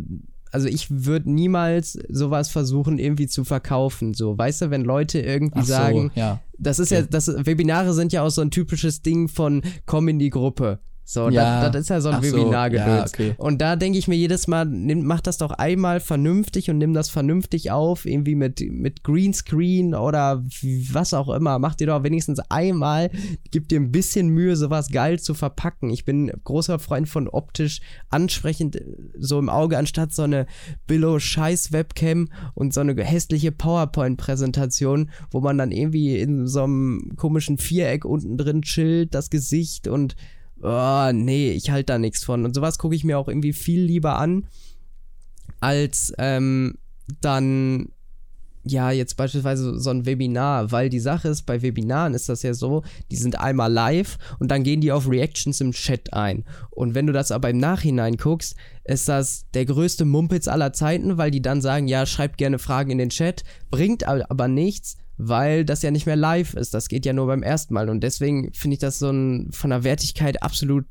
[0.51, 4.13] also ich würde niemals sowas versuchen irgendwie zu verkaufen.
[4.13, 6.39] So, weißt du, wenn Leute irgendwie Ach sagen, ja.
[6.57, 10.19] das ist ja, das Webinare sind ja auch so ein typisches Ding von komm in
[10.19, 10.79] die Gruppe.
[11.11, 11.63] So, ja.
[11.63, 12.87] das, das, ist ja so ein Webinar-Gedöns.
[12.87, 13.33] Ja, okay.
[13.39, 16.93] Und da denke ich mir jedes Mal, nimm, mach das doch einmal vernünftig und nimm
[16.93, 20.45] das vernünftig auf, irgendwie mit, mit Greenscreen oder
[20.91, 21.57] was auch immer.
[21.57, 23.09] Mach dir doch wenigstens einmal,
[23.49, 25.89] gib dir ein bisschen Mühe, sowas geil zu verpacken.
[25.89, 28.79] Ich bin großer Freund von optisch ansprechend
[29.17, 30.45] so im Auge, anstatt so eine
[30.85, 38.05] Billo-Scheiß-Webcam und so eine hässliche PowerPoint-Präsentation, wo man dann irgendwie in so einem komischen Viereck
[38.05, 40.15] unten drin chillt, das Gesicht und
[40.61, 42.45] oh, nee, ich halte da nichts von.
[42.45, 44.47] Und sowas gucke ich mir auch irgendwie viel lieber an,
[45.59, 46.75] als ähm,
[47.21, 47.89] dann
[48.63, 52.53] ja, jetzt beispielsweise so ein Webinar, weil die Sache ist, bei Webinaren ist das ja
[52.53, 56.45] so, die sind einmal live und dann gehen die auf Reactions im Chat ein.
[56.69, 61.17] Und wenn du das aber im Nachhinein guckst, ist das der größte Mumpitz aller Zeiten,
[61.17, 65.65] weil die dann sagen, ja, schreibt gerne Fragen in den Chat, bringt aber nichts, weil
[65.65, 66.73] das ja nicht mehr live ist.
[66.73, 67.89] Das geht ja nur beim ersten Mal.
[67.89, 70.85] Und deswegen finde ich das so ein, von der Wertigkeit absolut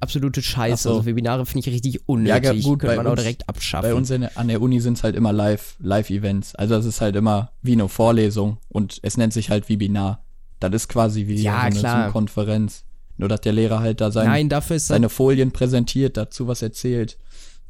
[0.00, 0.82] absolute Scheiße.
[0.82, 0.96] So.
[0.96, 2.44] Also Webinare finde ich richtig unnötig.
[2.44, 3.88] Ja, gut, könnte man uns, auch direkt abschaffen.
[3.88, 6.56] Bei uns an der Uni sind es halt immer live, Live-Events.
[6.56, 10.24] Also es ist halt immer wie eine Vorlesung und es nennt sich halt Webinar.
[10.58, 12.84] Das ist quasi wie ja, so eine Konferenz.
[13.16, 17.16] Nur dass der Lehrer halt da sein, Nein, seine Folien präsentiert, dazu was erzählt.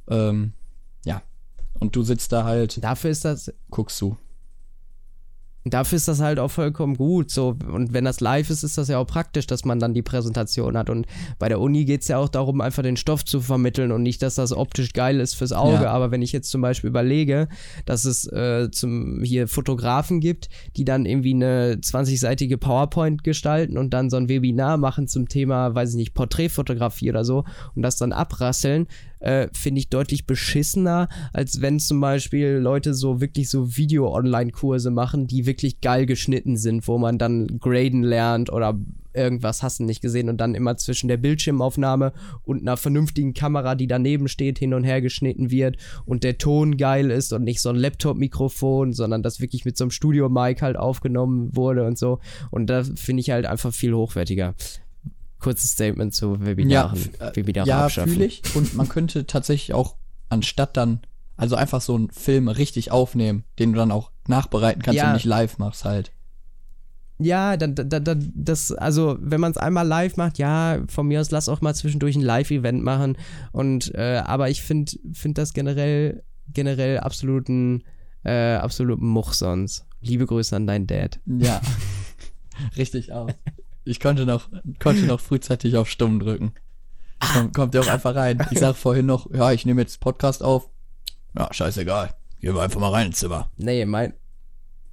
[0.09, 0.55] Ähm,
[1.05, 1.21] ja.
[1.79, 2.83] Und du sitzt da halt.
[2.83, 3.53] Dafür ist das.
[3.69, 4.17] Guckst du
[5.65, 7.31] dafür ist das halt auch vollkommen gut.
[7.31, 10.03] So, und wenn das live ist, ist das ja auch praktisch, dass man dann die
[10.03, 10.91] Präsentation hat.
[10.91, 11.07] Und
[11.39, 14.23] bei der Uni geht es ja auch darum, einfach den Stoff zu vermitteln und nicht,
[14.23, 15.85] dass das optisch geil ist fürs Auge.
[15.85, 15.93] Ja.
[15.93, 17.49] Aber wenn ich jetzt zum Beispiel überlege,
[17.87, 23.95] dass es äh, zum hier Fotografen gibt, die dann irgendwie eine 20-seitige PowerPoint gestalten und
[23.95, 27.97] dann so ein Webinar machen zum Thema, weiß ich nicht, Porträtfotografie oder so und das
[27.97, 28.87] dann abrasseln,
[29.25, 35.27] äh, finde ich deutlich beschissener, als wenn zum Beispiel Leute so wirklich so Video-Online-Kurse machen,
[35.27, 38.79] die wirklich geil geschnitten sind, wo man dann graden lernt oder
[39.15, 42.13] irgendwas hast du nicht gesehen und dann immer zwischen der Bildschirmaufnahme
[42.45, 46.77] und einer vernünftigen Kamera, die daneben steht, hin und her geschnitten wird und der Ton
[46.77, 50.77] geil ist und nicht so ein Laptop-Mikrofon, sondern das wirklich mit so einem Studio-Mic halt
[50.77, 52.19] aufgenommen wurde und so.
[52.51, 54.55] Und da finde ich halt einfach viel hochwertiger
[55.41, 57.11] kurzes Statement zu Webinaren.
[57.21, 58.43] Ja, äh, Webinare ja fühle ich.
[58.55, 59.97] Und man könnte tatsächlich auch
[60.29, 61.01] anstatt dann,
[61.37, 65.09] also einfach so einen Film richtig aufnehmen, den du dann auch nachbereiten kannst ja.
[65.09, 66.13] und nicht live machst halt.
[67.19, 71.21] Ja, dann, dann, dann, das, also wenn man es einmal live macht, ja, von mir
[71.21, 73.17] aus lass auch mal zwischendurch ein Live-Event machen.
[73.53, 77.85] Und äh, aber ich finde find das generell, generell absoluten,
[78.25, 79.87] äh, absoluten Much sonst.
[80.01, 81.21] Liebe Grüße an deinen Dad.
[81.27, 81.61] Ja.
[82.77, 83.33] Richtig aus.
[83.85, 86.53] Ich konnte noch, konnte noch frühzeitig auf Stumm drücken.
[87.33, 88.45] Komm, kommt der auch einfach rein.
[88.51, 90.69] Ich sag vorhin noch, ja, ich nehme jetzt Podcast auf.
[91.37, 92.15] Ja, scheißegal.
[92.41, 93.51] Gehen wir einfach mal rein ins Zimmer.
[93.57, 94.15] Nee, mein,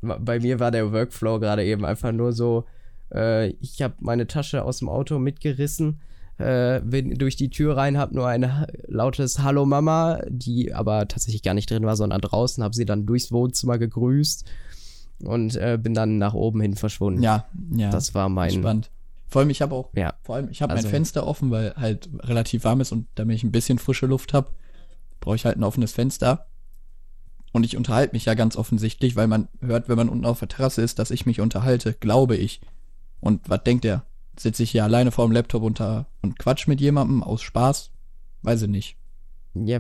[0.02, 2.66] bei mir war der Workflow gerade eben einfach nur so,
[3.14, 6.02] äh, ich habe meine Tasche aus dem Auto mitgerissen,
[6.38, 11.44] äh, bin durch die Tür rein, habe nur ein lautes Hallo Mama, die aber tatsächlich
[11.44, 14.50] gar nicht drin war, sondern draußen, habe sie dann durchs Wohnzimmer gegrüßt
[15.24, 17.24] und äh, bin dann nach oben hin verschwunden.
[17.24, 17.90] Ja, ja.
[17.90, 18.52] Das war mein.
[18.52, 18.92] Spannend.
[19.28, 20.14] Vor allem, ich habe auch, ja.
[20.24, 23.38] vor allem, ich habe also, mein Fenster offen, weil halt relativ warm ist und damit
[23.38, 24.52] ich ein bisschen frische Luft habe,
[25.22, 26.48] brauche ich halt ein offenes Fenster.
[27.54, 30.50] Und ich unterhalte mich ja ganz offensichtlich, weil man hört, wenn man unten auf der
[30.50, 32.62] Terrasse ist, dass ich mich unterhalte, glaube ich.
[33.20, 34.04] Und was denkt er?
[34.38, 37.92] Sitze ich hier alleine vor dem Laptop unter und quatsch mit jemandem aus Spaß?
[38.42, 38.98] Weiß ich nicht.
[39.54, 39.80] Ja,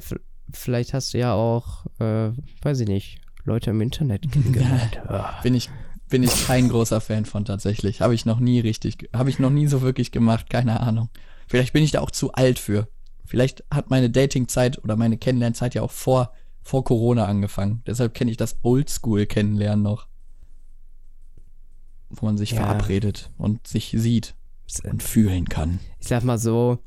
[0.51, 5.01] vielleicht hast du ja auch, äh, weiß ich nicht, Leute im Internet kennengelernt.
[5.43, 5.69] bin ich
[6.11, 8.01] bin ich kein großer Fan von tatsächlich.
[8.01, 11.09] Habe ich noch nie richtig, habe ich noch nie so wirklich gemacht, keine Ahnung.
[11.47, 12.87] Vielleicht bin ich da auch zu alt für.
[13.25, 17.81] Vielleicht hat meine Datingzeit oder meine Kennenlernzeit ja auch vor, vor Corona angefangen.
[17.87, 20.07] Deshalb kenne ich das Oldschool Kennenlernen noch.
[22.09, 22.57] Wo man sich ja.
[22.57, 24.35] verabredet und sich sieht
[24.83, 25.79] und fühlen kann.
[25.99, 26.79] Ich sag mal so,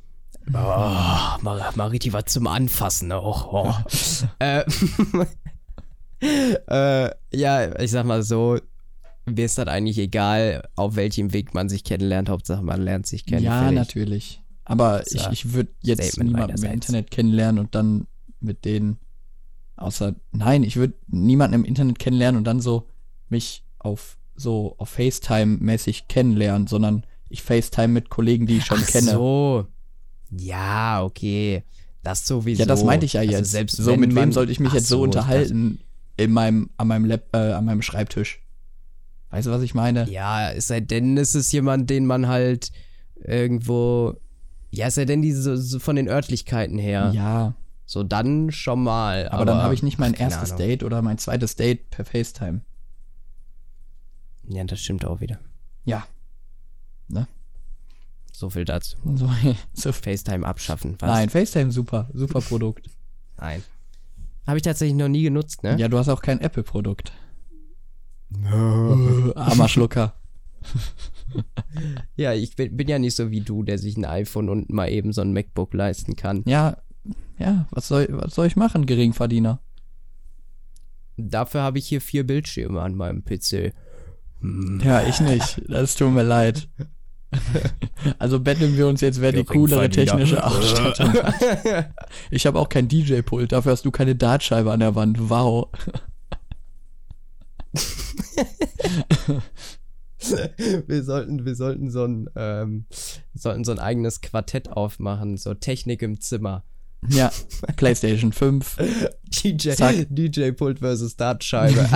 [0.53, 3.53] oh, richtig was zum Anfassen auch.
[3.53, 3.75] Oh.
[4.39, 4.65] äh,
[6.69, 8.59] äh, ja, ich sag mal so,
[9.27, 12.29] mir ist das eigentlich egal, auf welchem Weg man sich kennenlernt.
[12.29, 13.45] Hauptsache, man lernt sich kennen.
[13.45, 14.43] Ja, natürlich.
[14.65, 18.07] Aber das ich, ich würde jetzt Statement niemanden im Internet kennenlernen und dann
[18.41, 18.99] mit denen,
[19.77, 22.89] außer, nein, ich würde niemanden im Internet kennenlernen und dann so
[23.29, 28.87] mich auf so auf FaceTime-mäßig kennenlernen, sondern ich FaceTime mit Kollegen, die ich schon Ach
[28.87, 29.13] kenne.
[29.13, 29.67] so.
[30.31, 31.63] Ja, okay.
[32.03, 32.61] Das sowieso.
[32.61, 33.39] Ja, das meinte ich ja also jetzt.
[33.41, 35.81] Also selbst so, mit wem sollte ich mich jetzt so, so unterhalten?
[36.17, 38.43] In meinem, an meinem Lab, äh, an meinem Schreibtisch.
[39.31, 40.09] Weißt du, was ich meine?
[40.09, 42.71] Ja, es sei denn, es ist jemand, den man halt
[43.17, 44.15] irgendwo.
[44.71, 47.11] Ja, es sei denn, diese so von den Örtlichkeiten her.
[47.15, 47.55] Ja.
[47.87, 49.27] So dann schon mal.
[49.27, 50.67] Aber, aber dann habe ich nicht mein erstes Ahnung.
[50.67, 52.61] Date oder mein zweites Date per FaceTime.
[54.49, 55.39] Ja, das stimmt auch wieder.
[55.85, 56.07] Ja.
[57.09, 57.27] Ne?
[58.33, 58.97] So viel dazu.
[59.15, 59.31] So,
[59.73, 59.93] so.
[59.93, 60.97] FaceTime abschaffen.
[60.99, 61.09] Was?
[61.09, 62.09] Nein, FaceTime super.
[62.13, 62.89] Super Produkt.
[63.39, 63.63] Nein.
[64.47, 65.77] Habe ich tatsächlich noch nie genutzt, ne?
[65.79, 67.13] Ja, du hast auch kein Apple-Produkt.
[69.35, 70.15] Armer Schlucker.
[72.17, 74.91] ja, ich bin, bin, ja nicht so wie du, der sich ein iPhone und mal
[74.91, 76.43] eben so ein MacBook leisten kann.
[76.47, 76.79] Ja,
[77.39, 79.61] ja, was soll, was soll ich machen, Geringverdiener?
[81.17, 83.73] Dafür habe ich hier vier Bildschirme an meinem PC.
[84.41, 84.81] Hm.
[84.85, 85.63] Ja, ich nicht.
[85.69, 86.69] Das tut mir leid.
[88.19, 91.35] Also betteln wir uns jetzt, wer die coolere technische Ausstattung hat.
[92.31, 95.31] Ich habe auch kein DJ-Pult, dafür hast du keine Dartscheibe an der Wand.
[95.31, 95.69] Wow.
[100.87, 102.85] wir sollten, wir sollten so ein, ähm,
[103.35, 106.63] sollten so ein eigenes Quartett aufmachen, so Technik im Zimmer.
[107.09, 107.31] Ja,
[107.77, 108.77] PlayStation 5.
[109.45, 111.87] DJ, DJ Pult versus Dartscheibe.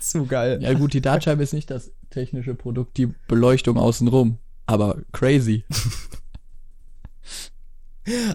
[0.00, 0.58] Zu geil.
[0.62, 4.38] Ja gut, die Dartscheibe ist nicht das technische Produkt, die Beleuchtung außenrum.
[4.66, 5.64] Aber crazy.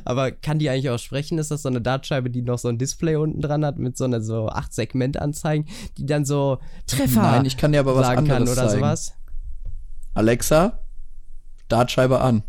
[0.06, 1.38] Aber kann die eigentlich auch sprechen?
[1.38, 4.06] Ist das so eine Dartscheibe, die noch so ein Display unten dran hat mit so
[4.06, 5.66] einer so 8 Segment Anzeigen,
[5.98, 8.80] die dann so Treffer Nein, ich kann dir aber was sagen anderes oder zeigen.
[8.80, 9.14] sowas?
[10.14, 10.80] Alexa,
[11.68, 12.44] Dartscheibe an.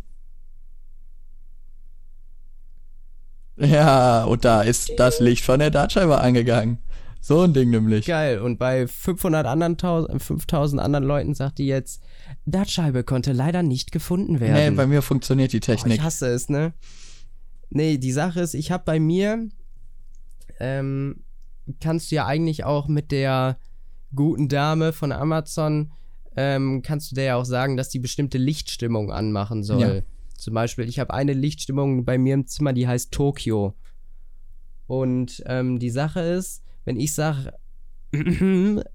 [3.56, 6.78] Ja, und da ist das Licht von der Dartscheibe angegangen.
[7.20, 8.06] So ein Ding nämlich.
[8.06, 8.40] Geil.
[8.40, 12.02] Und bei 500 anderen, 5000 anderen Leuten sagt die jetzt,
[12.44, 14.54] Dartscheibe konnte leider nicht gefunden werden.
[14.54, 15.94] Nee, bei mir funktioniert die Technik.
[15.94, 16.72] Oh, ich hasse es, ne?
[17.70, 19.48] Nee, die Sache ist, ich habe bei mir,
[20.60, 21.24] ähm,
[21.80, 23.58] kannst du ja eigentlich auch mit der
[24.14, 25.92] guten Dame von Amazon,
[26.36, 29.80] ähm, kannst du der ja auch sagen, dass die bestimmte Lichtstimmung anmachen soll.
[29.80, 30.02] Ja.
[30.36, 33.74] Zum Beispiel, ich habe eine Lichtstimmung bei mir im Zimmer, die heißt Tokio.
[34.86, 37.52] Und ähm, die Sache ist, wenn ich sage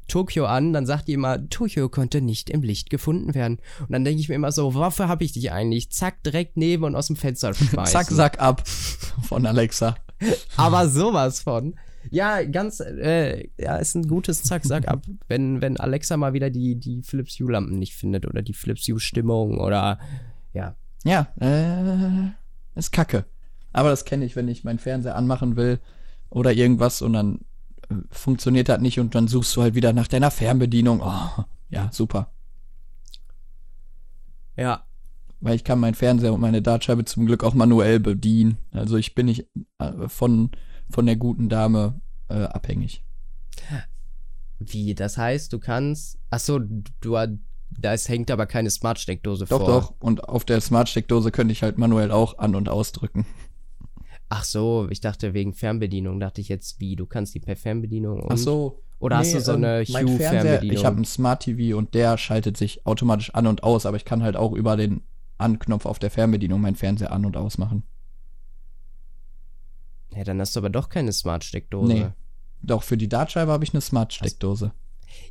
[0.08, 3.60] Tokio an, dann sagt die immer, Tokio konnte nicht im Licht gefunden werden.
[3.80, 5.92] Und dann denke ich mir immer so, wofür habe ich dich eigentlich?
[5.92, 7.92] Zack, direkt neben und aus dem Fenster schmeißen.
[7.92, 8.68] Zack, sack ab
[9.24, 9.96] von Alexa.
[10.56, 11.76] Aber sowas von.
[12.10, 15.06] Ja, ganz, äh, ja, ist ein gutes Zack, sack ab.
[15.28, 19.60] Wenn, wenn Alexa mal wieder die, die Philips Hue-Lampen nicht findet oder die Philips Hue-Stimmung
[19.60, 20.00] oder,
[20.54, 22.32] ja, ja, äh,
[22.80, 23.26] ist kacke.
[23.72, 25.80] Aber das kenne ich, wenn ich meinen Fernseher anmachen will
[26.30, 27.40] oder irgendwas und dann
[28.10, 31.02] funktioniert das nicht und dann suchst du halt wieder nach deiner Fernbedienung.
[31.02, 32.32] Oh, ja, super.
[34.58, 34.86] Ja.
[35.40, 38.58] Weil ich kann meinen Fernseher und meine Dartscheibe zum Glück auch manuell bedienen.
[38.72, 39.48] Also ich bin nicht
[39.80, 40.52] äh, von,
[40.90, 42.00] von der guten Dame
[42.30, 43.04] äh, abhängig.
[44.60, 44.94] Wie?
[44.94, 46.20] Das heißt, du kannst.
[46.30, 47.18] Achso, du,
[47.80, 49.60] da hängt aber keine Smart-Steckdose vor.
[49.60, 49.94] Doch, doch.
[50.00, 53.26] Und auf der Smart-Steckdose könnte ich halt manuell auch an- und ausdrücken.
[54.34, 56.22] Ach so, ich dachte wegen Fernbedienung.
[56.22, 56.96] Dachte ich jetzt, wie?
[56.96, 58.22] Du kannst die per Fernbedienung.
[58.22, 58.32] Und?
[58.32, 58.82] Ach so.
[58.98, 60.78] Oder nee, hast du so eine ähm, Hue-Fernbedienung?
[60.78, 64.06] Ich habe ein Smart TV und der schaltet sich automatisch an und aus, aber ich
[64.06, 65.02] kann halt auch über den
[65.38, 67.84] Anknopf auf der Fernbedienung meinen Fernseher an- und ausmachen.
[70.16, 71.94] Ja, dann hast du aber doch keine Smart-Steckdose.
[71.94, 72.08] Nee.
[72.62, 74.72] Doch, für die Dartscheibe habe ich eine Smart-Steckdose.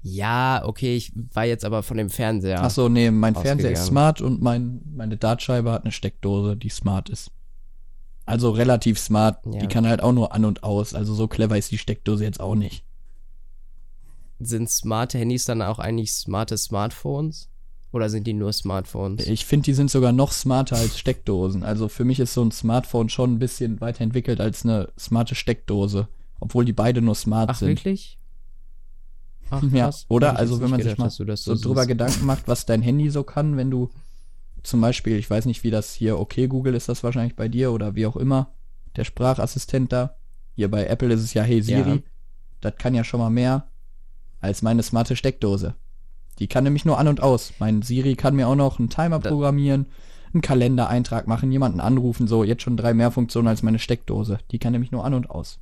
[0.02, 2.60] Ja, okay, ich war jetzt aber von dem Fernseher.
[2.62, 6.68] Ach so, nee, mein Fernseher ist smart und mein, meine Dartscheibe hat eine Steckdose, die
[6.68, 7.30] smart ist.
[8.30, 9.44] Also relativ smart.
[9.46, 9.60] Ja.
[9.60, 10.94] Die kann halt auch nur an und aus.
[10.94, 12.84] Also so clever ist die Steckdose jetzt auch nicht.
[14.38, 17.48] Sind smarte Handys dann auch eigentlich smarte Smartphones?
[17.92, 19.26] Oder sind die nur Smartphones?
[19.26, 21.64] Ich finde, die sind sogar noch smarter als Steckdosen.
[21.64, 26.06] Also für mich ist so ein Smartphone schon ein bisschen weiterentwickelt als eine smarte Steckdose.
[26.38, 27.68] Obwohl die beide nur smart Ach, sind.
[27.68, 28.18] wirklich?
[29.50, 30.36] Ach, ja, oder?
[30.36, 33.24] Also wenn man gedacht, sich mal so, so drüber Gedanken macht, was dein Handy so
[33.24, 33.90] kann, wenn du
[34.62, 37.72] zum Beispiel, ich weiß nicht, wie das hier, okay, Google ist das wahrscheinlich bei dir
[37.72, 38.52] oder wie auch immer,
[38.96, 40.16] der Sprachassistent da.
[40.54, 41.90] Hier bei Apple ist es ja Hey Siri.
[41.96, 42.02] Ja.
[42.60, 43.68] Das kann ja schon mal mehr
[44.40, 45.74] als meine smarte Steckdose.
[46.38, 47.52] Die kann nämlich nur an und aus.
[47.58, 49.86] Mein Siri kann mir auch noch einen Timer programmieren,
[50.32, 54.38] einen Kalendereintrag machen, jemanden anrufen, so jetzt schon drei mehr Funktionen als meine Steckdose.
[54.50, 55.58] Die kann nämlich nur an und aus.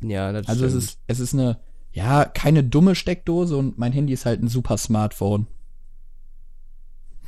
[0.00, 0.82] Ja, das Also stimmt.
[0.82, 1.58] es ist, es ist eine,
[1.92, 5.46] ja, keine dumme Steckdose und mein Handy ist halt ein super Smartphone.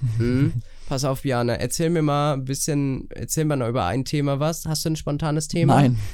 [0.00, 0.52] Mhm.
[0.86, 4.66] Pass auf, Jana, erzähl mir mal ein bisschen, erzähl mal noch über ein Thema was.
[4.66, 5.76] Hast du ein spontanes Thema?
[5.76, 5.98] Nein.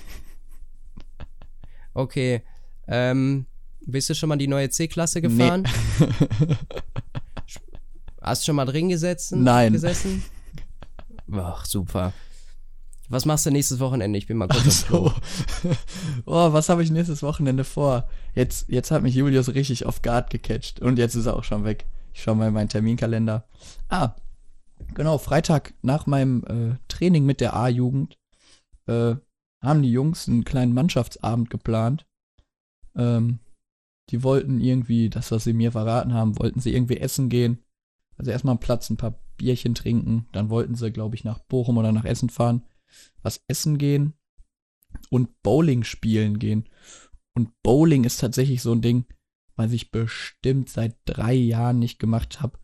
[1.97, 2.43] Okay.
[2.89, 3.47] Ähm,
[3.87, 5.69] bist du schon mal die neue C-Klasse gefahren?
[6.01, 6.57] Nee.
[8.21, 9.45] Hast du schon mal drin gesessen?
[9.45, 9.75] Nein.
[9.75, 10.25] Gesessen?
[11.31, 12.13] Ach, super.
[13.11, 14.19] Was machst du nächstes Wochenende?
[14.19, 15.13] Ich bin mal kurz so.
[16.25, 18.09] oh, was habe ich nächstes Wochenende vor?
[18.35, 21.65] Jetzt, jetzt hat mich Julius richtig auf Guard gecatcht und jetzt ist er auch schon
[21.65, 21.85] weg.
[22.15, 23.47] Ich schaue mal in meinen Terminkalender.
[23.89, 24.15] Ah,
[24.95, 28.19] genau, Freitag nach meinem äh, Training mit der A-Jugend
[28.87, 29.17] äh,
[29.61, 32.07] haben die Jungs einen kleinen Mannschaftsabend geplant.
[32.97, 33.41] Ähm,
[34.11, 37.63] die wollten irgendwie, das, was sie mir verraten haben, wollten sie irgendwie essen gehen.
[38.17, 40.29] Also erstmal am Platz ein paar Bierchen trinken.
[40.33, 42.63] Dann wollten sie, glaube ich, nach Bochum oder nach Essen fahren,
[43.23, 44.15] was essen gehen
[45.11, 46.69] und Bowling spielen gehen.
[47.35, 49.07] Und Bowling ist tatsächlich so ein Ding,
[49.57, 52.59] was ich bestimmt seit drei Jahren nicht gemacht habe.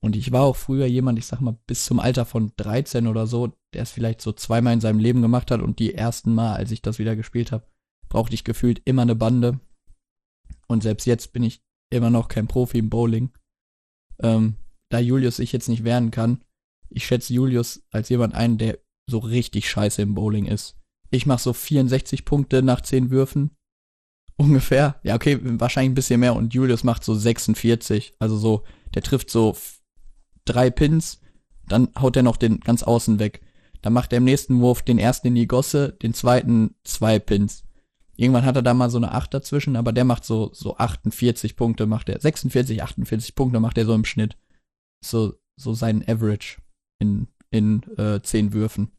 [0.00, 3.26] Und ich war auch früher jemand, ich sag mal, bis zum Alter von 13 oder
[3.26, 6.54] so, der es vielleicht so zweimal in seinem Leben gemacht hat und die ersten Mal,
[6.54, 7.66] als ich das wieder gespielt habe,
[8.08, 9.60] brauchte ich gefühlt immer eine Bande.
[10.68, 13.32] Und selbst jetzt bin ich immer noch kein Profi im Bowling.
[14.20, 14.56] Ähm,
[14.90, 16.42] da Julius sich jetzt nicht wehren kann,
[16.88, 18.78] ich schätze Julius als jemand ein, der
[19.08, 20.76] so richtig scheiße im Bowling ist.
[21.10, 23.56] Ich mache so 64 Punkte nach 10 Würfen.
[24.36, 25.00] Ungefähr.
[25.02, 26.36] Ja, okay, wahrscheinlich ein bisschen mehr.
[26.36, 28.14] Und Julius macht so 46.
[28.18, 28.64] Also so,
[28.94, 29.56] der trifft so
[30.44, 31.20] drei Pins,
[31.68, 33.42] dann haut er noch den ganz außen weg.
[33.82, 37.64] Dann macht er im nächsten Wurf den ersten in die Gosse, den zweiten zwei Pins.
[38.16, 41.54] Irgendwann hat er da mal so eine 8 dazwischen, aber der macht so, so 48
[41.56, 42.18] Punkte, macht er.
[42.18, 44.38] 46, 48 Punkte macht er so im Schnitt.
[45.04, 46.62] So, so sein Average
[46.98, 48.92] in, in äh, 10 Würfen.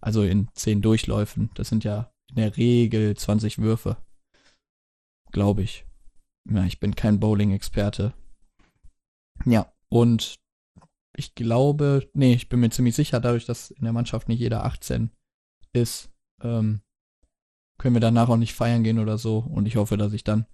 [0.00, 1.50] Also in 10 Durchläufen.
[1.54, 3.96] Das sind ja in der Regel 20 Würfe.
[5.34, 5.84] Glaube ich.
[6.48, 8.14] Ja, ich bin kein Bowling-Experte.
[9.44, 10.36] Ja, und
[11.16, 14.64] ich glaube, nee, ich bin mir ziemlich sicher, dadurch, dass in der Mannschaft nicht jeder
[14.64, 15.10] 18
[15.72, 16.82] ist, ähm,
[17.78, 19.38] können wir danach auch nicht feiern gehen oder so.
[19.38, 20.46] Und ich hoffe, dass ich dann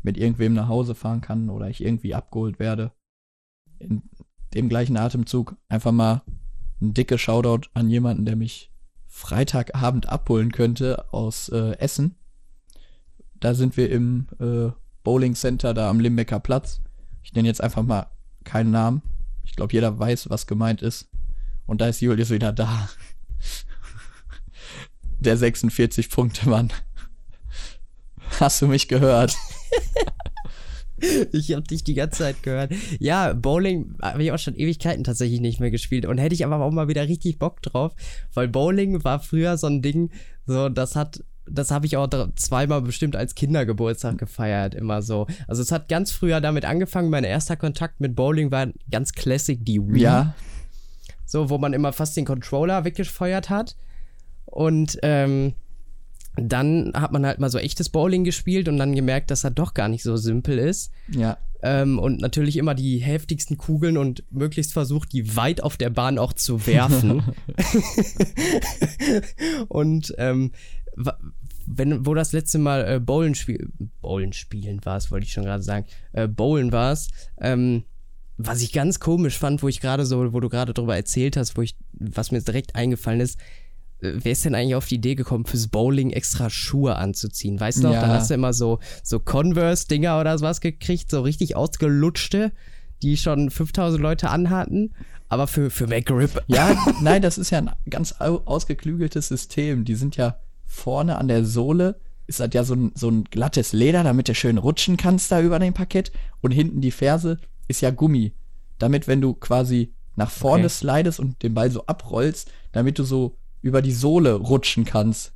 [0.00, 2.90] mit irgendwem nach Hause fahren kann oder ich irgendwie abgeholt werde.
[3.78, 4.02] In
[4.54, 6.22] dem gleichen Atemzug einfach mal
[6.80, 8.72] ein dicke Shoutout an jemanden, der mich
[9.08, 12.16] Freitagabend abholen könnte aus äh, Essen.
[13.42, 14.70] Da sind wir im äh,
[15.02, 16.80] Bowling Center da am Limbecker Platz.
[17.24, 18.06] Ich nenne jetzt einfach mal
[18.44, 19.02] keinen Namen.
[19.42, 21.08] Ich glaube, jeder weiß, was gemeint ist.
[21.66, 22.88] Und da ist Julius wieder da
[25.18, 26.72] der 46-Punkte-Mann.
[28.38, 29.36] Hast du mich gehört?
[31.32, 32.72] ich habe dich die ganze Zeit gehört.
[33.00, 36.60] Ja, Bowling habe ich auch schon Ewigkeiten tatsächlich nicht mehr gespielt und hätte ich aber
[36.64, 37.92] auch mal wieder richtig Bock drauf,
[38.34, 40.12] weil Bowling war früher so ein Ding,
[40.46, 45.26] so das hat das habe ich auch zweimal bestimmt als Kindergeburtstag gefeiert, immer so.
[45.48, 49.64] Also es hat ganz früher damit angefangen, mein erster Kontakt mit Bowling war ganz classic
[49.64, 50.02] die Wii.
[50.02, 50.34] Ja.
[51.26, 53.76] So, wo man immer fast den Controller weggefeuert hat.
[54.44, 55.54] Und ähm,
[56.36, 59.74] dann hat man halt mal so echtes Bowling gespielt und dann gemerkt, dass er doch
[59.74, 60.90] gar nicht so simpel ist.
[61.08, 61.38] Ja.
[61.62, 66.18] Ähm, und natürlich immer die heftigsten Kugeln und möglichst versucht, die weit auf der Bahn
[66.18, 67.22] auch zu werfen.
[69.68, 70.52] und ähm,
[71.66, 73.70] wenn, wo das letzte Mal äh, Bowlen, spiel
[74.00, 77.08] Bowlen spielen war es, wollte ich schon gerade sagen, äh, Bowlen war es,
[77.40, 77.84] ähm,
[78.36, 81.56] was ich ganz komisch fand, wo ich gerade so, wo du gerade drüber erzählt hast,
[81.56, 83.38] wo ich, was mir direkt eingefallen ist,
[84.00, 87.60] wer ist denn eigentlich auf die Idee gekommen, fürs Bowling extra Schuhe anzuziehen?
[87.60, 88.00] Weißt du noch, ja.
[88.00, 92.52] dann hast du immer so, so Converse-Dinger oder sowas gekriegt, so richtig ausgelutschte,
[93.02, 94.92] die schon 5000 Leute anhatten,
[95.28, 96.42] aber für, für Grip.
[96.46, 99.84] Ja, nein, das ist ja ein ganz ausgeklügeltes System.
[99.84, 100.36] Die sind ja
[100.72, 104.34] vorne an der Sohle, ist halt ja so ein, so ein glattes Leder, damit du
[104.34, 106.12] schön rutschen kannst da über dem Parkett.
[106.40, 108.32] Und hinten die Ferse ist ja Gummi.
[108.78, 110.74] Damit, wenn du quasi nach vorne okay.
[110.74, 115.32] slidest und den Ball so abrollst, damit du so über die Sohle rutschen kannst.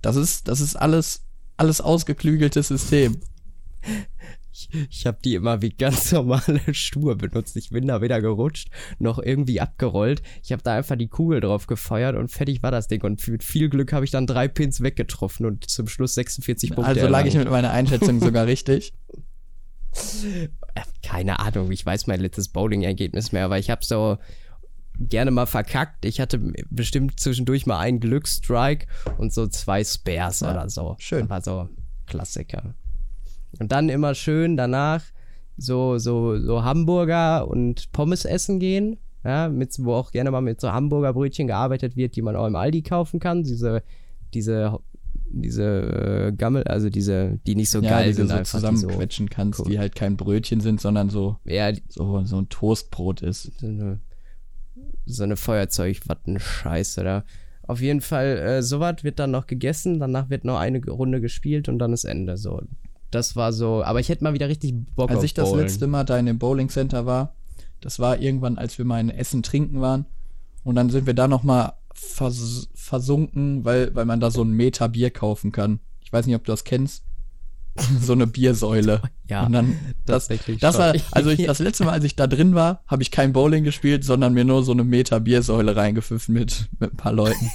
[0.00, 1.24] Das ist, das ist alles,
[1.56, 3.18] alles ausgeklügeltes System.
[4.58, 7.56] Ich, ich habe die immer wie ganz normale Schuhe benutzt.
[7.56, 10.22] Ich bin da weder gerutscht noch irgendwie abgerollt.
[10.42, 13.02] Ich habe da einfach die Kugel drauf gefeuert und fertig war das Ding.
[13.02, 16.88] Und mit viel Glück habe ich dann drei Pins weggetroffen und zum Schluss 46 Punkte.
[16.88, 18.92] Also lag ich mit meiner Einschätzung sogar richtig.
[20.74, 24.18] Äh, keine Ahnung, ich weiß mein letztes Bowling-Ergebnis mehr, aber ich habe so
[24.98, 26.04] gerne mal verkackt.
[26.04, 26.38] Ich hatte
[26.70, 28.86] bestimmt zwischendurch mal einen Glücksstrike
[29.16, 30.94] und so zwei Spares ja, oder so.
[30.98, 31.28] Schön.
[31.28, 31.68] war so
[32.06, 32.74] Klassiker.
[33.58, 35.04] Und dann immer schön danach
[35.56, 38.98] so, so, so Hamburger und Pommes essen gehen.
[39.24, 42.46] Ja, mit, wo auch gerne mal mit so Hamburger Brötchen gearbeitet wird, die man auch
[42.46, 43.42] im Aldi kaufen kann.
[43.42, 43.82] Diese,
[44.32, 44.78] diese,
[45.28, 48.30] diese äh, Gammel, also diese, die nicht so ja, geil sind.
[48.30, 49.70] So zusammenquetschen so kannst, cool.
[49.70, 53.58] die halt kein Brötchen sind, sondern so, ja, so, so ein Toastbrot ist.
[53.58, 54.00] So eine
[55.08, 57.24] so eine Feuerzeug-Watten-Scheiße da.
[57.62, 61.68] Auf jeden Fall, äh, sowas wird dann noch gegessen, danach wird noch eine Runde gespielt
[61.68, 62.36] und dann ist Ende.
[62.36, 62.62] So,
[63.10, 65.86] das war so, aber ich hätte mal wieder richtig Bock als auf ich das letzte
[65.86, 67.34] Mal da in dem Bowling Center war,
[67.80, 70.06] das war irgendwann, als wir mal in Essen trinken waren.
[70.64, 74.50] Und dann sind wir da noch mal vers versunken, weil, weil man da so ein
[74.50, 75.80] Meter Bier kaufen kann.
[76.02, 77.04] Ich weiß nicht, ob du das kennst.
[78.00, 79.02] so eine Biersäule.
[79.28, 82.54] Ja, und dann das, das war, also ich, das letzte Mal, als ich da drin
[82.54, 86.68] war, habe ich kein Bowling gespielt, sondern mir nur so eine Meter Biersäule reingepfiffen mit,
[86.80, 87.50] mit ein paar Leuten.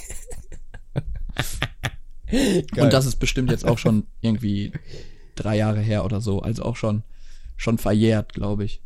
[2.76, 4.72] und das ist bestimmt jetzt auch schon irgendwie
[5.34, 7.02] drei Jahre her oder so, also auch schon,
[7.56, 8.80] schon verjährt, glaube ich.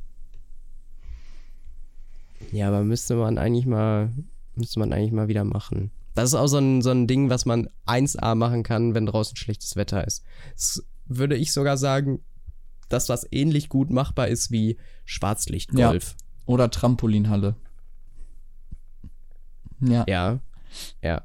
[2.53, 4.13] Ja, aber müsste man eigentlich mal,
[4.55, 5.91] müsste man eigentlich mal wieder machen.
[6.15, 9.37] Das ist auch so ein, so ein Ding, was man 1A machen kann, wenn draußen
[9.37, 10.25] schlechtes Wetter ist.
[10.55, 12.21] Das würde ich sogar sagen,
[12.89, 16.17] dass das ähnlich gut machbar ist wie Schwarzlichtgolf.
[16.19, 16.27] Ja.
[16.47, 17.55] Oder Trampolinhalle.
[19.81, 20.05] Ja.
[20.09, 20.41] Ja.
[21.03, 21.23] Ja.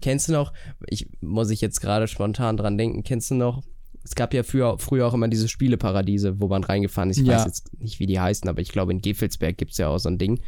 [0.00, 0.52] Kennst du noch,
[0.86, 3.62] ich muss ich jetzt gerade spontan dran denken, kennst du noch,
[4.06, 7.18] es gab ja früher, früher auch immer diese Spieleparadiese, wo man reingefahren ist.
[7.18, 7.38] Ich ja.
[7.38, 9.98] weiß jetzt nicht, wie die heißen, aber ich glaube, in Gefelsberg gibt es ja auch
[9.98, 10.40] so ein Ding.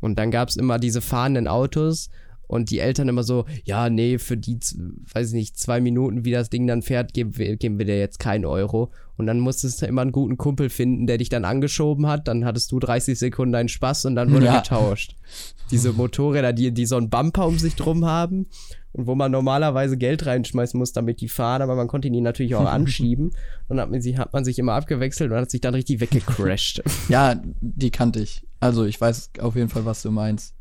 [0.00, 2.08] Und dann gab es immer diese fahrenden Autos
[2.46, 4.58] und die Eltern immer so, ja, nee, für die,
[5.12, 7.98] weiß ich nicht, zwei Minuten, wie das Ding dann fährt, geben wir, geben wir dir
[7.98, 8.90] jetzt keinen Euro.
[9.16, 12.26] Und dann musstest du immer einen guten Kumpel finden, der dich dann angeschoben hat.
[12.26, 14.60] Dann hattest du 30 Sekunden deinen Spaß und dann wurde ja.
[14.60, 15.14] getauscht.
[15.70, 18.46] Diese Motorräder, die, die so einen Bumper um sich drum haben
[18.92, 22.54] und wo man normalerweise Geld reinschmeißen muss, damit die fahren, aber man konnte die natürlich
[22.54, 23.32] auch anschieben.
[23.68, 26.82] Und hat man, sie, hat man sich immer abgewechselt und hat sich dann richtig weggecrashed.
[27.08, 28.42] ja, die kannte ich.
[28.60, 30.54] Also ich weiß auf jeden Fall, was du meinst.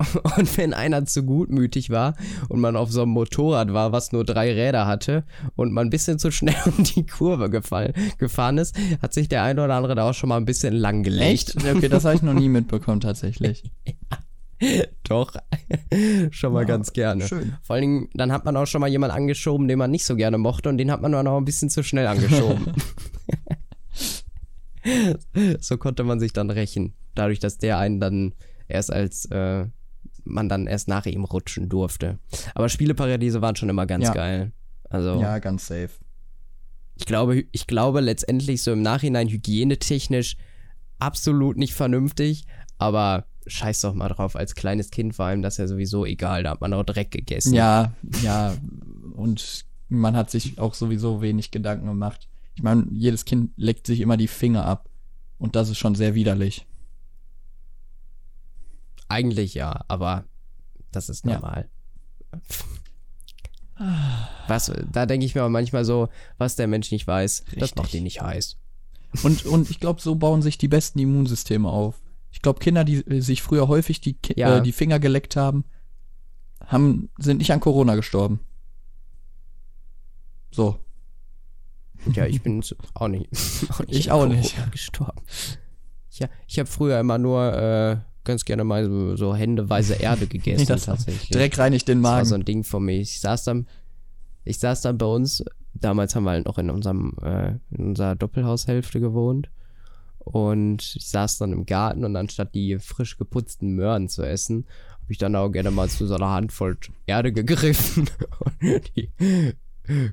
[0.36, 2.14] Und wenn einer zu gutmütig war
[2.48, 5.24] und man auf so einem Motorrad war, was nur drei Räder hatte
[5.56, 9.42] und man ein bisschen zu schnell um die Kurve gefallen, gefahren ist, hat sich der
[9.42, 11.54] eine oder andere da auch schon mal ein bisschen lang gelegt.
[11.56, 11.64] Echt?
[11.64, 13.70] Okay, das habe ich noch nie mitbekommen tatsächlich.
[15.04, 15.32] Doch,
[16.30, 17.26] schon mal ja, ganz gerne.
[17.26, 17.54] Schön.
[17.62, 20.16] Vor allen Dingen, dann hat man auch schon mal jemanden angeschoben, den man nicht so
[20.16, 22.74] gerne mochte und den hat man nur noch ein bisschen zu schnell angeschoben.
[25.60, 26.94] so konnte man sich dann rächen.
[27.14, 28.34] Dadurch, dass der einen dann
[28.68, 29.64] erst als äh,
[30.30, 32.18] man dann erst nach ihm rutschen durfte.
[32.54, 34.14] Aber Spieleparadiese waren schon immer ganz ja.
[34.14, 34.52] geil.
[34.88, 35.90] Also, ja, ganz safe.
[36.96, 40.36] Ich glaube, ich glaube letztendlich so im Nachhinein hygienetechnisch
[40.98, 42.44] absolut nicht vernünftig,
[42.78, 44.36] aber scheiß doch mal drauf.
[44.36, 47.54] Als kleines Kind war ihm das ja sowieso egal, da hat man auch Dreck gegessen.
[47.54, 48.54] Ja, ja.
[49.14, 52.28] Und man hat sich auch sowieso wenig Gedanken gemacht.
[52.54, 54.88] Ich meine, jedes Kind leckt sich immer die Finger ab.
[55.38, 56.66] Und das ist schon sehr widerlich.
[59.10, 60.24] Eigentlich ja, aber
[60.92, 61.68] das ist normal.
[62.32, 62.38] Ja.
[64.46, 66.08] Was, da denke ich mir aber manchmal so,
[66.38, 67.58] was der Mensch nicht weiß, Richtig.
[67.58, 68.56] das macht ihn nicht heiß.
[69.24, 72.00] Und, und ich glaube, so bauen sich die besten Immunsysteme auf.
[72.30, 74.58] Ich glaube, Kinder, die sich früher häufig die, ja.
[74.58, 75.64] äh, die Finger geleckt haben,
[76.66, 78.40] haben, sind nicht an Corona gestorben.
[80.52, 80.78] So.
[82.12, 82.62] Ja, ich bin
[82.94, 83.28] auch nicht.
[83.70, 84.56] Auch nicht ich auch nicht.
[84.70, 85.20] Gestorben.
[86.12, 90.66] Ja, ich habe früher immer nur äh, ganz gerne mal so, so händeweise Erde gegessen
[90.68, 91.30] das tatsächlich.
[91.30, 92.20] Dreck reinigt den Magen.
[92.20, 93.00] Das war so ein Ding von mir.
[93.00, 93.66] Ich saß dann,
[94.44, 95.44] ich saß dann bei uns,
[95.74, 99.50] damals haben wir halt noch in unserem, äh, in unserer Doppelhaushälfte gewohnt.
[100.18, 105.12] Und ich saß dann im Garten und anstatt die frisch geputzten Möhren zu essen, habe
[105.12, 108.08] ich dann auch gerne mal zu so einer Handvoll Erde gegriffen
[108.60, 109.10] und die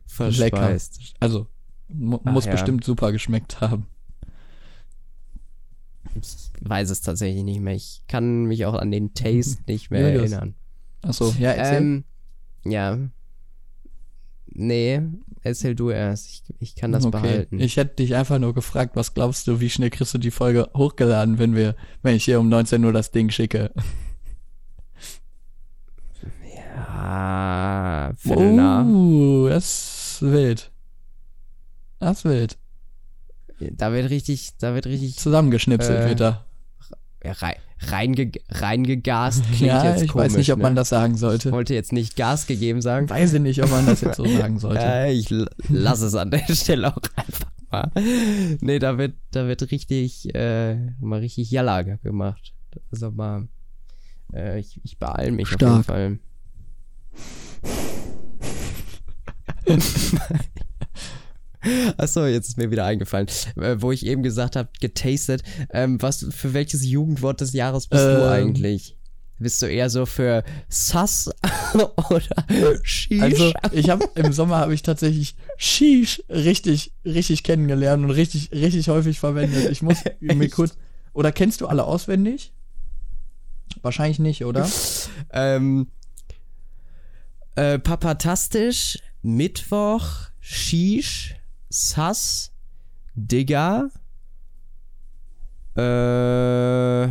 [0.06, 0.98] verspeist.
[1.00, 1.16] Lecker.
[1.20, 1.48] Also,
[1.90, 2.52] mu Ach, muss ja.
[2.52, 3.86] bestimmt super geschmeckt haben.
[6.22, 7.76] Ich weiß es tatsächlich nicht mehr.
[7.76, 10.56] Ich kann mich auch an den Taste nicht mehr ja, erinnern.
[11.02, 11.78] Achso, ja, erzähl.
[11.78, 12.04] Ähm,
[12.66, 12.98] ja.
[14.50, 15.02] Nee,
[15.44, 16.28] erzähl du erst.
[16.28, 17.22] Ich, ich kann das okay.
[17.22, 17.60] behalten.
[17.60, 20.70] Ich hätte dich einfach nur gefragt, was glaubst du, wie schnell kriegst du die Folge
[20.76, 23.72] hochgeladen, wenn wir, wenn ich hier um 19 Uhr das Ding schicke?
[26.54, 28.86] Ja, Viertel nach.
[28.86, 30.72] Uh, das ist wild.
[32.00, 32.58] Das ist wild.
[33.60, 35.18] Da wird richtig, da wird richtig.
[35.18, 36.34] Zusammengeschnipselt, äh.
[37.24, 40.28] Rein, reinge, reingegast klingt ja, jetzt ich komisch.
[40.28, 40.64] Ich weiß nicht, ob ne?
[40.64, 41.50] man das sagen sollte.
[41.50, 43.10] Ich wollte jetzt nicht Gas gegeben sagen.
[43.10, 44.82] Weiß ich nicht, ob man das jetzt so sagen sollte.
[44.82, 45.30] ja, ich
[45.70, 47.92] lasse es an der Stelle auch einfach mal.
[48.62, 52.54] Nee, da wird, da wird richtig, äh, mal richtig Jalla gemacht.
[52.92, 53.48] Also mal,
[54.34, 55.90] äh, ich, ich beeil mich Stark.
[55.90, 56.20] auf jeden Fall.
[61.98, 65.44] Achso, jetzt ist mir wieder eingefallen, äh, wo ich eben gesagt habe, getastet.
[65.72, 68.98] Ähm, was für welches Jugendwort des Jahres bist ähm, du eigentlich?
[69.40, 71.30] Bist du eher so für Sass
[72.10, 73.22] oder Shish?
[73.22, 78.90] Also ich habe im Sommer habe ich tatsächlich Shish richtig richtig kennengelernt und richtig richtig
[78.90, 79.70] häufig verwendet.
[79.70, 80.76] Ich muss mir kurz
[81.14, 82.52] oder kennst du alle auswendig?
[83.84, 84.68] Wahrscheinlich nicht, oder?
[85.32, 85.88] ähm,
[87.56, 91.36] äh, Papatastisch, Mittwoch, Shish,
[91.70, 92.52] Sass,
[93.16, 93.90] Digger,
[95.78, 97.10] äh,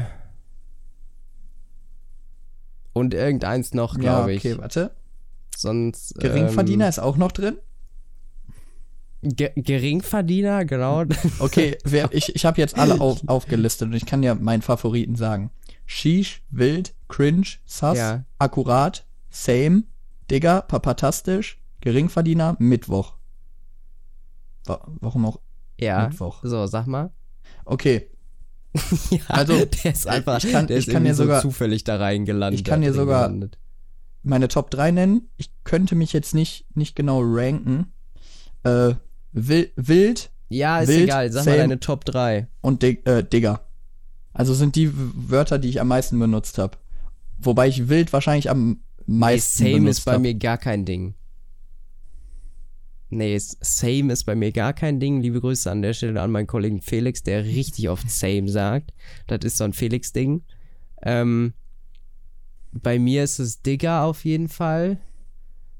[2.93, 4.59] und irgendeins noch, glaube ja, okay, ich.
[4.59, 4.91] warte.
[5.57, 6.19] Sonst.
[6.19, 7.59] Geringverdiener ähm, ist auch noch drin?
[9.23, 11.05] Ge Geringverdiener, genau.
[11.39, 15.15] Okay, wer, ich, ich habe jetzt alle auf, aufgelistet und ich kann ja meinen Favoriten
[15.15, 15.51] sagen.
[15.87, 18.25] Sheesh, Wild, Cringe, Sass, ja.
[18.39, 19.85] Akkurat, Same,
[20.31, 23.16] Digger, Papatastisch, Geringverdiener, Mittwoch.
[24.67, 25.41] Warum auch
[25.81, 26.41] ja, Mittwoch?
[26.43, 27.11] So, sag mal.
[27.64, 28.09] Okay.
[29.11, 31.97] ja, also, der ist einfach, ich kann, der ich kann dir sogar, so zufällig da
[31.97, 32.61] reingelandet.
[32.61, 33.59] Ich kann dir sogar gelandet.
[34.23, 35.29] meine Top 3 nennen.
[35.37, 37.93] Ich könnte mich jetzt nicht, nicht genau ranken.
[38.64, 38.95] Äh,
[39.33, 40.31] wild.
[40.49, 41.33] Ja, ist wild, egal.
[41.33, 42.49] Sag mal deine Top 3.
[42.61, 43.61] Und Dig äh, Digger.
[44.33, 46.77] Also sind die Wörter, die ich am meisten benutzt habe.
[47.39, 50.21] Wobei ich wild wahrscheinlich am meisten nee, same benutzt ist bei hab.
[50.21, 51.14] mir gar kein Ding.
[53.09, 55.21] Nee, same ist bei mir gar kein Ding.
[55.21, 58.93] Liebe Grüße an der Stelle an meinen Kollegen Felix, der richtig oft same sagt.
[59.29, 60.43] Das ist so ein Felix-Ding.
[61.03, 61.55] Ähm,
[62.73, 64.99] bei mir ist es Digger auf jeden Fall.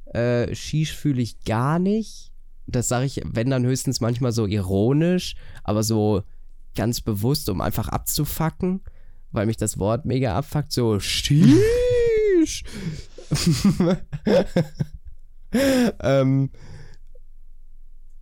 [0.07, 2.33] Äh, Shish fühle ich gar nicht.
[2.69, 6.23] Das sage ich, wenn dann höchstens manchmal so ironisch, aber so
[6.77, 8.83] ganz bewusst, um einfach abzufacken,
[9.33, 10.73] weil mich das Wort mega abfuckt.
[10.73, 12.63] So, Shish.
[16.01, 16.51] ähm,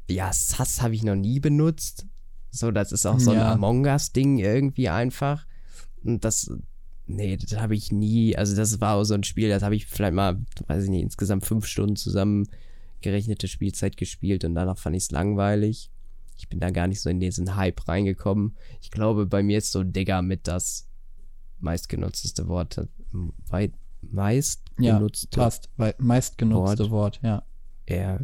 [0.08, 2.06] ja, Sass habe ich noch nie benutzt.
[2.50, 3.52] So, das ist auch so ein ja.
[3.52, 5.46] Among Us-Ding irgendwie einfach.
[6.04, 6.50] Und das,
[7.06, 9.86] nee, das habe ich nie, also das war auch so ein Spiel, das habe ich
[9.86, 15.04] vielleicht mal, weiß ich nicht, insgesamt fünf Stunden zusammengerechnete Spielzeit gespielt und danach fand ich
[15.04, 15.90] es langweilig.
[16.36, 18.56] Ich bin da gar nicht so in diesen Hype reingekommen.
[18.82, 20.88] Ich glaube, bei mir ist so Digger mit das
[21.60, 22.86] meistgenutzteste Wort.
[23.48, 25.70] Weit, meistgenutzte ja, passt.
[25.98, 27.42] Meistgenutzte Wort, Wort ja.
[27.88, 28.20] Ja,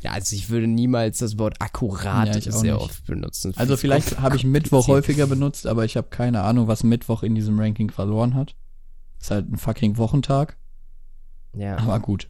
[0.00, 2.82] ja, also ich würde niemals das Wort akkurat ja, sehr nicht.
[2.82, 3.52] oft benutzen.
[3.56, 7.34] Also vielleicht habe ich Mittwoch häufiger benutzt, aber ich habe keine Ahnung, was Mittwoch in
[7.34, 8.54] diesem Ranking verloren hat.
[9.20, 10.56] Ist halt ein fucking Wochentag.
[11.52, 11.78] Ja.
[11.78, 12.28] Aber gut.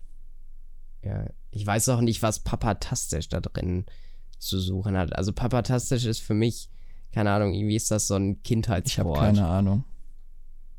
[1.03, 3.85] Ja, ich weiß auch nicht, was Papatastisch da drin
[4.39, 5.15] zu suchen hat.
[5.15, 6.71] Also Papatastisch ist für mich,
[7.13, 8.87] keine Ahnung, irgendwie ist das so ein Kindheitswort.
[8.87, 9.85] Ich habe keine Ahnung.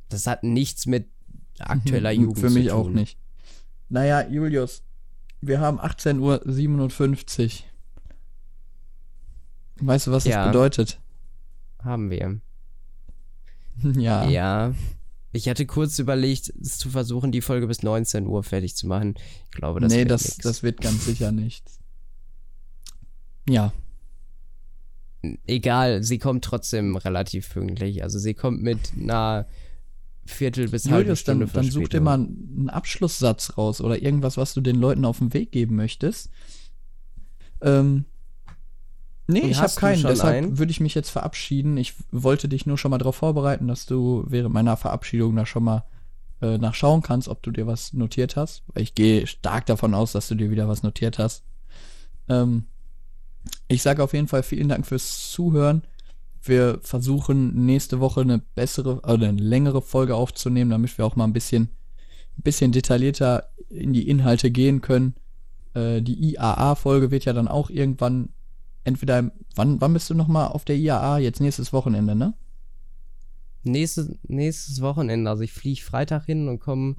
[0.10, 1.08] Das hat nichts mit
[1.60, 2.52] aktueller Jugend zu tun.
[2.52, 3.18] Für mich auch nicht.
[3.90, 4.84] Naja, Julius,
[5.42, 7.64] wir haben 18.57 Uhr.
[9.82, 10.44] Weißt du, was ja.
[10.44, 11.00] das bedeutet?
[11.84, 12.40] Haben wir.
[13.82, 14.28] Ja.
[14.28, 14.74] Ja.
[15.32, 19.16] Ich hatte kurz überlegt, es zu versuchen, die Folge bis 19 Uhr fertig zu machen.
[19.52, 20.38] Ich glaube, das Nee, das, nix.
[20.40, 21.80] das wird ganz sicher nichts.
[23.48, 23.72] Ja.
[25.46, 28.04] Egal, sie kommt trotzdem relativ pünktlich.
[28.04, 29.46] Also sie kommt mit einer
[30.30, 34.38] Viertel bis Julius, halbe Stunde dann, dann such dir mal einen Abschlusssatz raus oder irgendwas,
[34.38, 36.30] was du den Leuten auf den Weg geben möchtest.
[37.62, 38.06] Ähm,
[39.28, 41.78] nee, Und ich habe keinen, deshalb würde ich mich jetzt verabschieden.
[41.78, 45.64] Ich wollte dich nur schon mal darauf vorbereiten, dass du während meiner Verabschiedung da schon
[45.64, 45.84] mal
[46.42, 48.64] äh, nachschauen kannst, ob du dir was notiert hast.
[48.76, 51.44] Ich gehe stark davon aus, dass du dir wieder was notiert hast.
[52.30, 52.66] Ähm,
[53.68, 55.84] ich sage auf jeden Fall vielen Dank fürs Zuhören.
[56.42, 61.26] Wir versuchen nächste Woche eine bessere oder eine längere Folge aufzunehmen, damit wir auch mal
[61.26, 61.70] ein bisschen,
[62.38, 65.16] ein bisschen detaillierter in die Inhalte gehen können.
[65.74, 68.30] Äh, die IAA-Folge wird ja dann auch irgendwann
[68.84, 71.20] entweder wann wann bist du noch mal auf der IAA?
[71.20, 72.34] Jetzt nächstes Wochenende, ne?
[73.64, 75.30] Nächstes, nächstes Wochenende.
[75.30, 76.96] Also ich fliege Freitag hin und komme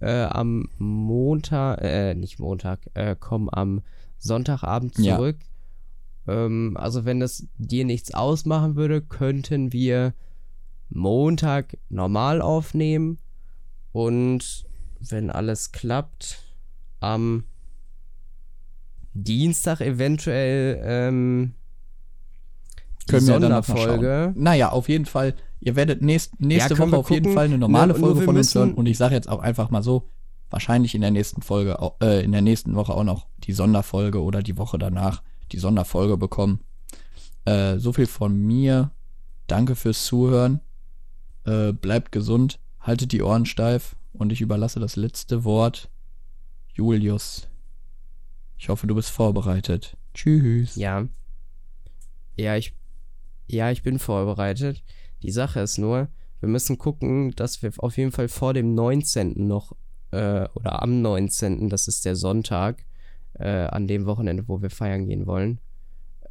[0.00, 3.82] äh, am Montag, äh, nicht Montag, äh, komme am
[4.18, 5.36] Sonntagabend zurück.
[5.40, 5.51] Ja.
[6.26, 10.14] Ähm, also wenn das dir nichts ausmachen würde, könnten wir
[10.90, 13.18] Montag normal aufnehmen
[13.92, 14.66] und
[15.00, 16.42] wenn alles klappt,
[17.00, 17.44] am
[19.14, 21.54] Dienstag eventuell ähm,
[23.08, 24.32] können wir Sonderfolge.
[24.36, 25.34] Naja, auf jeden Fall.
[25.60, 28.54] Ihr werdet nächst, nächste ja, Woche auf jeden Fall eine normale nur, Folge von uns
[28.54, 28.74] hören.
[28.74, 30.08] Und ich sage jetzt auch einfach mal so,
[30.50, 34.42] wahrscheinlich in der nächsten Folge, äh, in der nächsten Woche auch noch die Sonderfolge oder
[34.42, 35.22] die Woche danach
[35.52, 36.60] die Sonderfolge bekommen.
[37.44, 38.90] Äh, so viel von mir.
[39.46, 40.60] Danke fürs Zuhören.
[41.44, 45.90] Äh, bleibt gesund, haltet die Ohren steif und ich überlasse das letzte Wort
[46.74, 47.48] Julius.
[48.58, 49.96] Ich hoffe, du bist vorbereitet.
[50.14, 50.76] Tschüss.
[50.76, 51.08] Ja.
[52.36, 52.74] Ja, ich
[53.52, 54.82] ja, ich bin vorbereitet.
[55.22, 56.08] Die Sache ist nur,
[56.40, 59.46] wir müssen gucken, dass wir auf jeden Fall vor dem 19.
[59.46, 59.72] noch
[60.10, 62.84] äh, oder am 19., das ist der Sonntag,
[63.42, 65.58] äh, an dem Wochenende, wo wir feiern gehen wollen,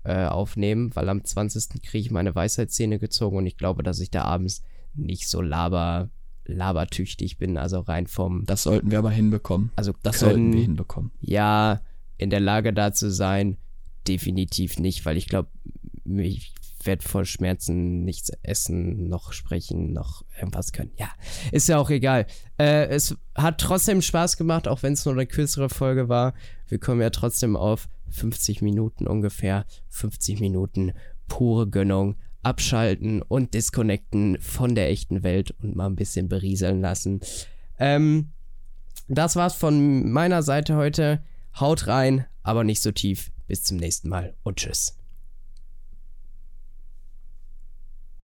[0.03, 1.81] äh, aufnehmen, weil am 20.
[1.83, 6.09] kriege ich meine Weisheitszähne gezogen und ich glaube, dass ich da abends nicht so laber,
[6.45, 8.45] labertüchtig bin, also rein vom.
[8.45, 9.71] Das sollten wir aber hinbekommen.
[9.75, 11.11] Also das können, sollten wir hinbekommen.
[11.19, 11.81] Ja,
[12.17, 13.57] in der Lage da zu sein,
[14.07, 15.49] definitiv nicht, weil ich glaube,
[16.05, 16.53] ich
[16.85, 20.91] werde vor Schmerzen nichts essen, noch sprechen, noch irgendwas können.
[20.97, 21.09] Ja,
[21.51, 22.25] ist ja auch egal.
[22.57, 26.33] Äh, es hat trotzdem Spaß gemacht, auch wenn es nur eine kürzere Folge war.
[26.71, 29.65] Wir kommen ja trotzdem auf 50 Minuten ungefähr.
[29.89, 30.93] 50 Minuten
[31.27, 32.15] pure Gönnung.
[32.43, 37.19] Abschalten und disconnecten von der echten Welt und mal ein bisschen berieseln lassen.
[37.77, 38.31] Ähm,
[39.09, 41.21] das war's von meiner Seite heute.
[41.59, 43.31] Haut rein, aber nicht so tief.
[43.47, 45.00] Bis zum nächsten Mal und tschüss.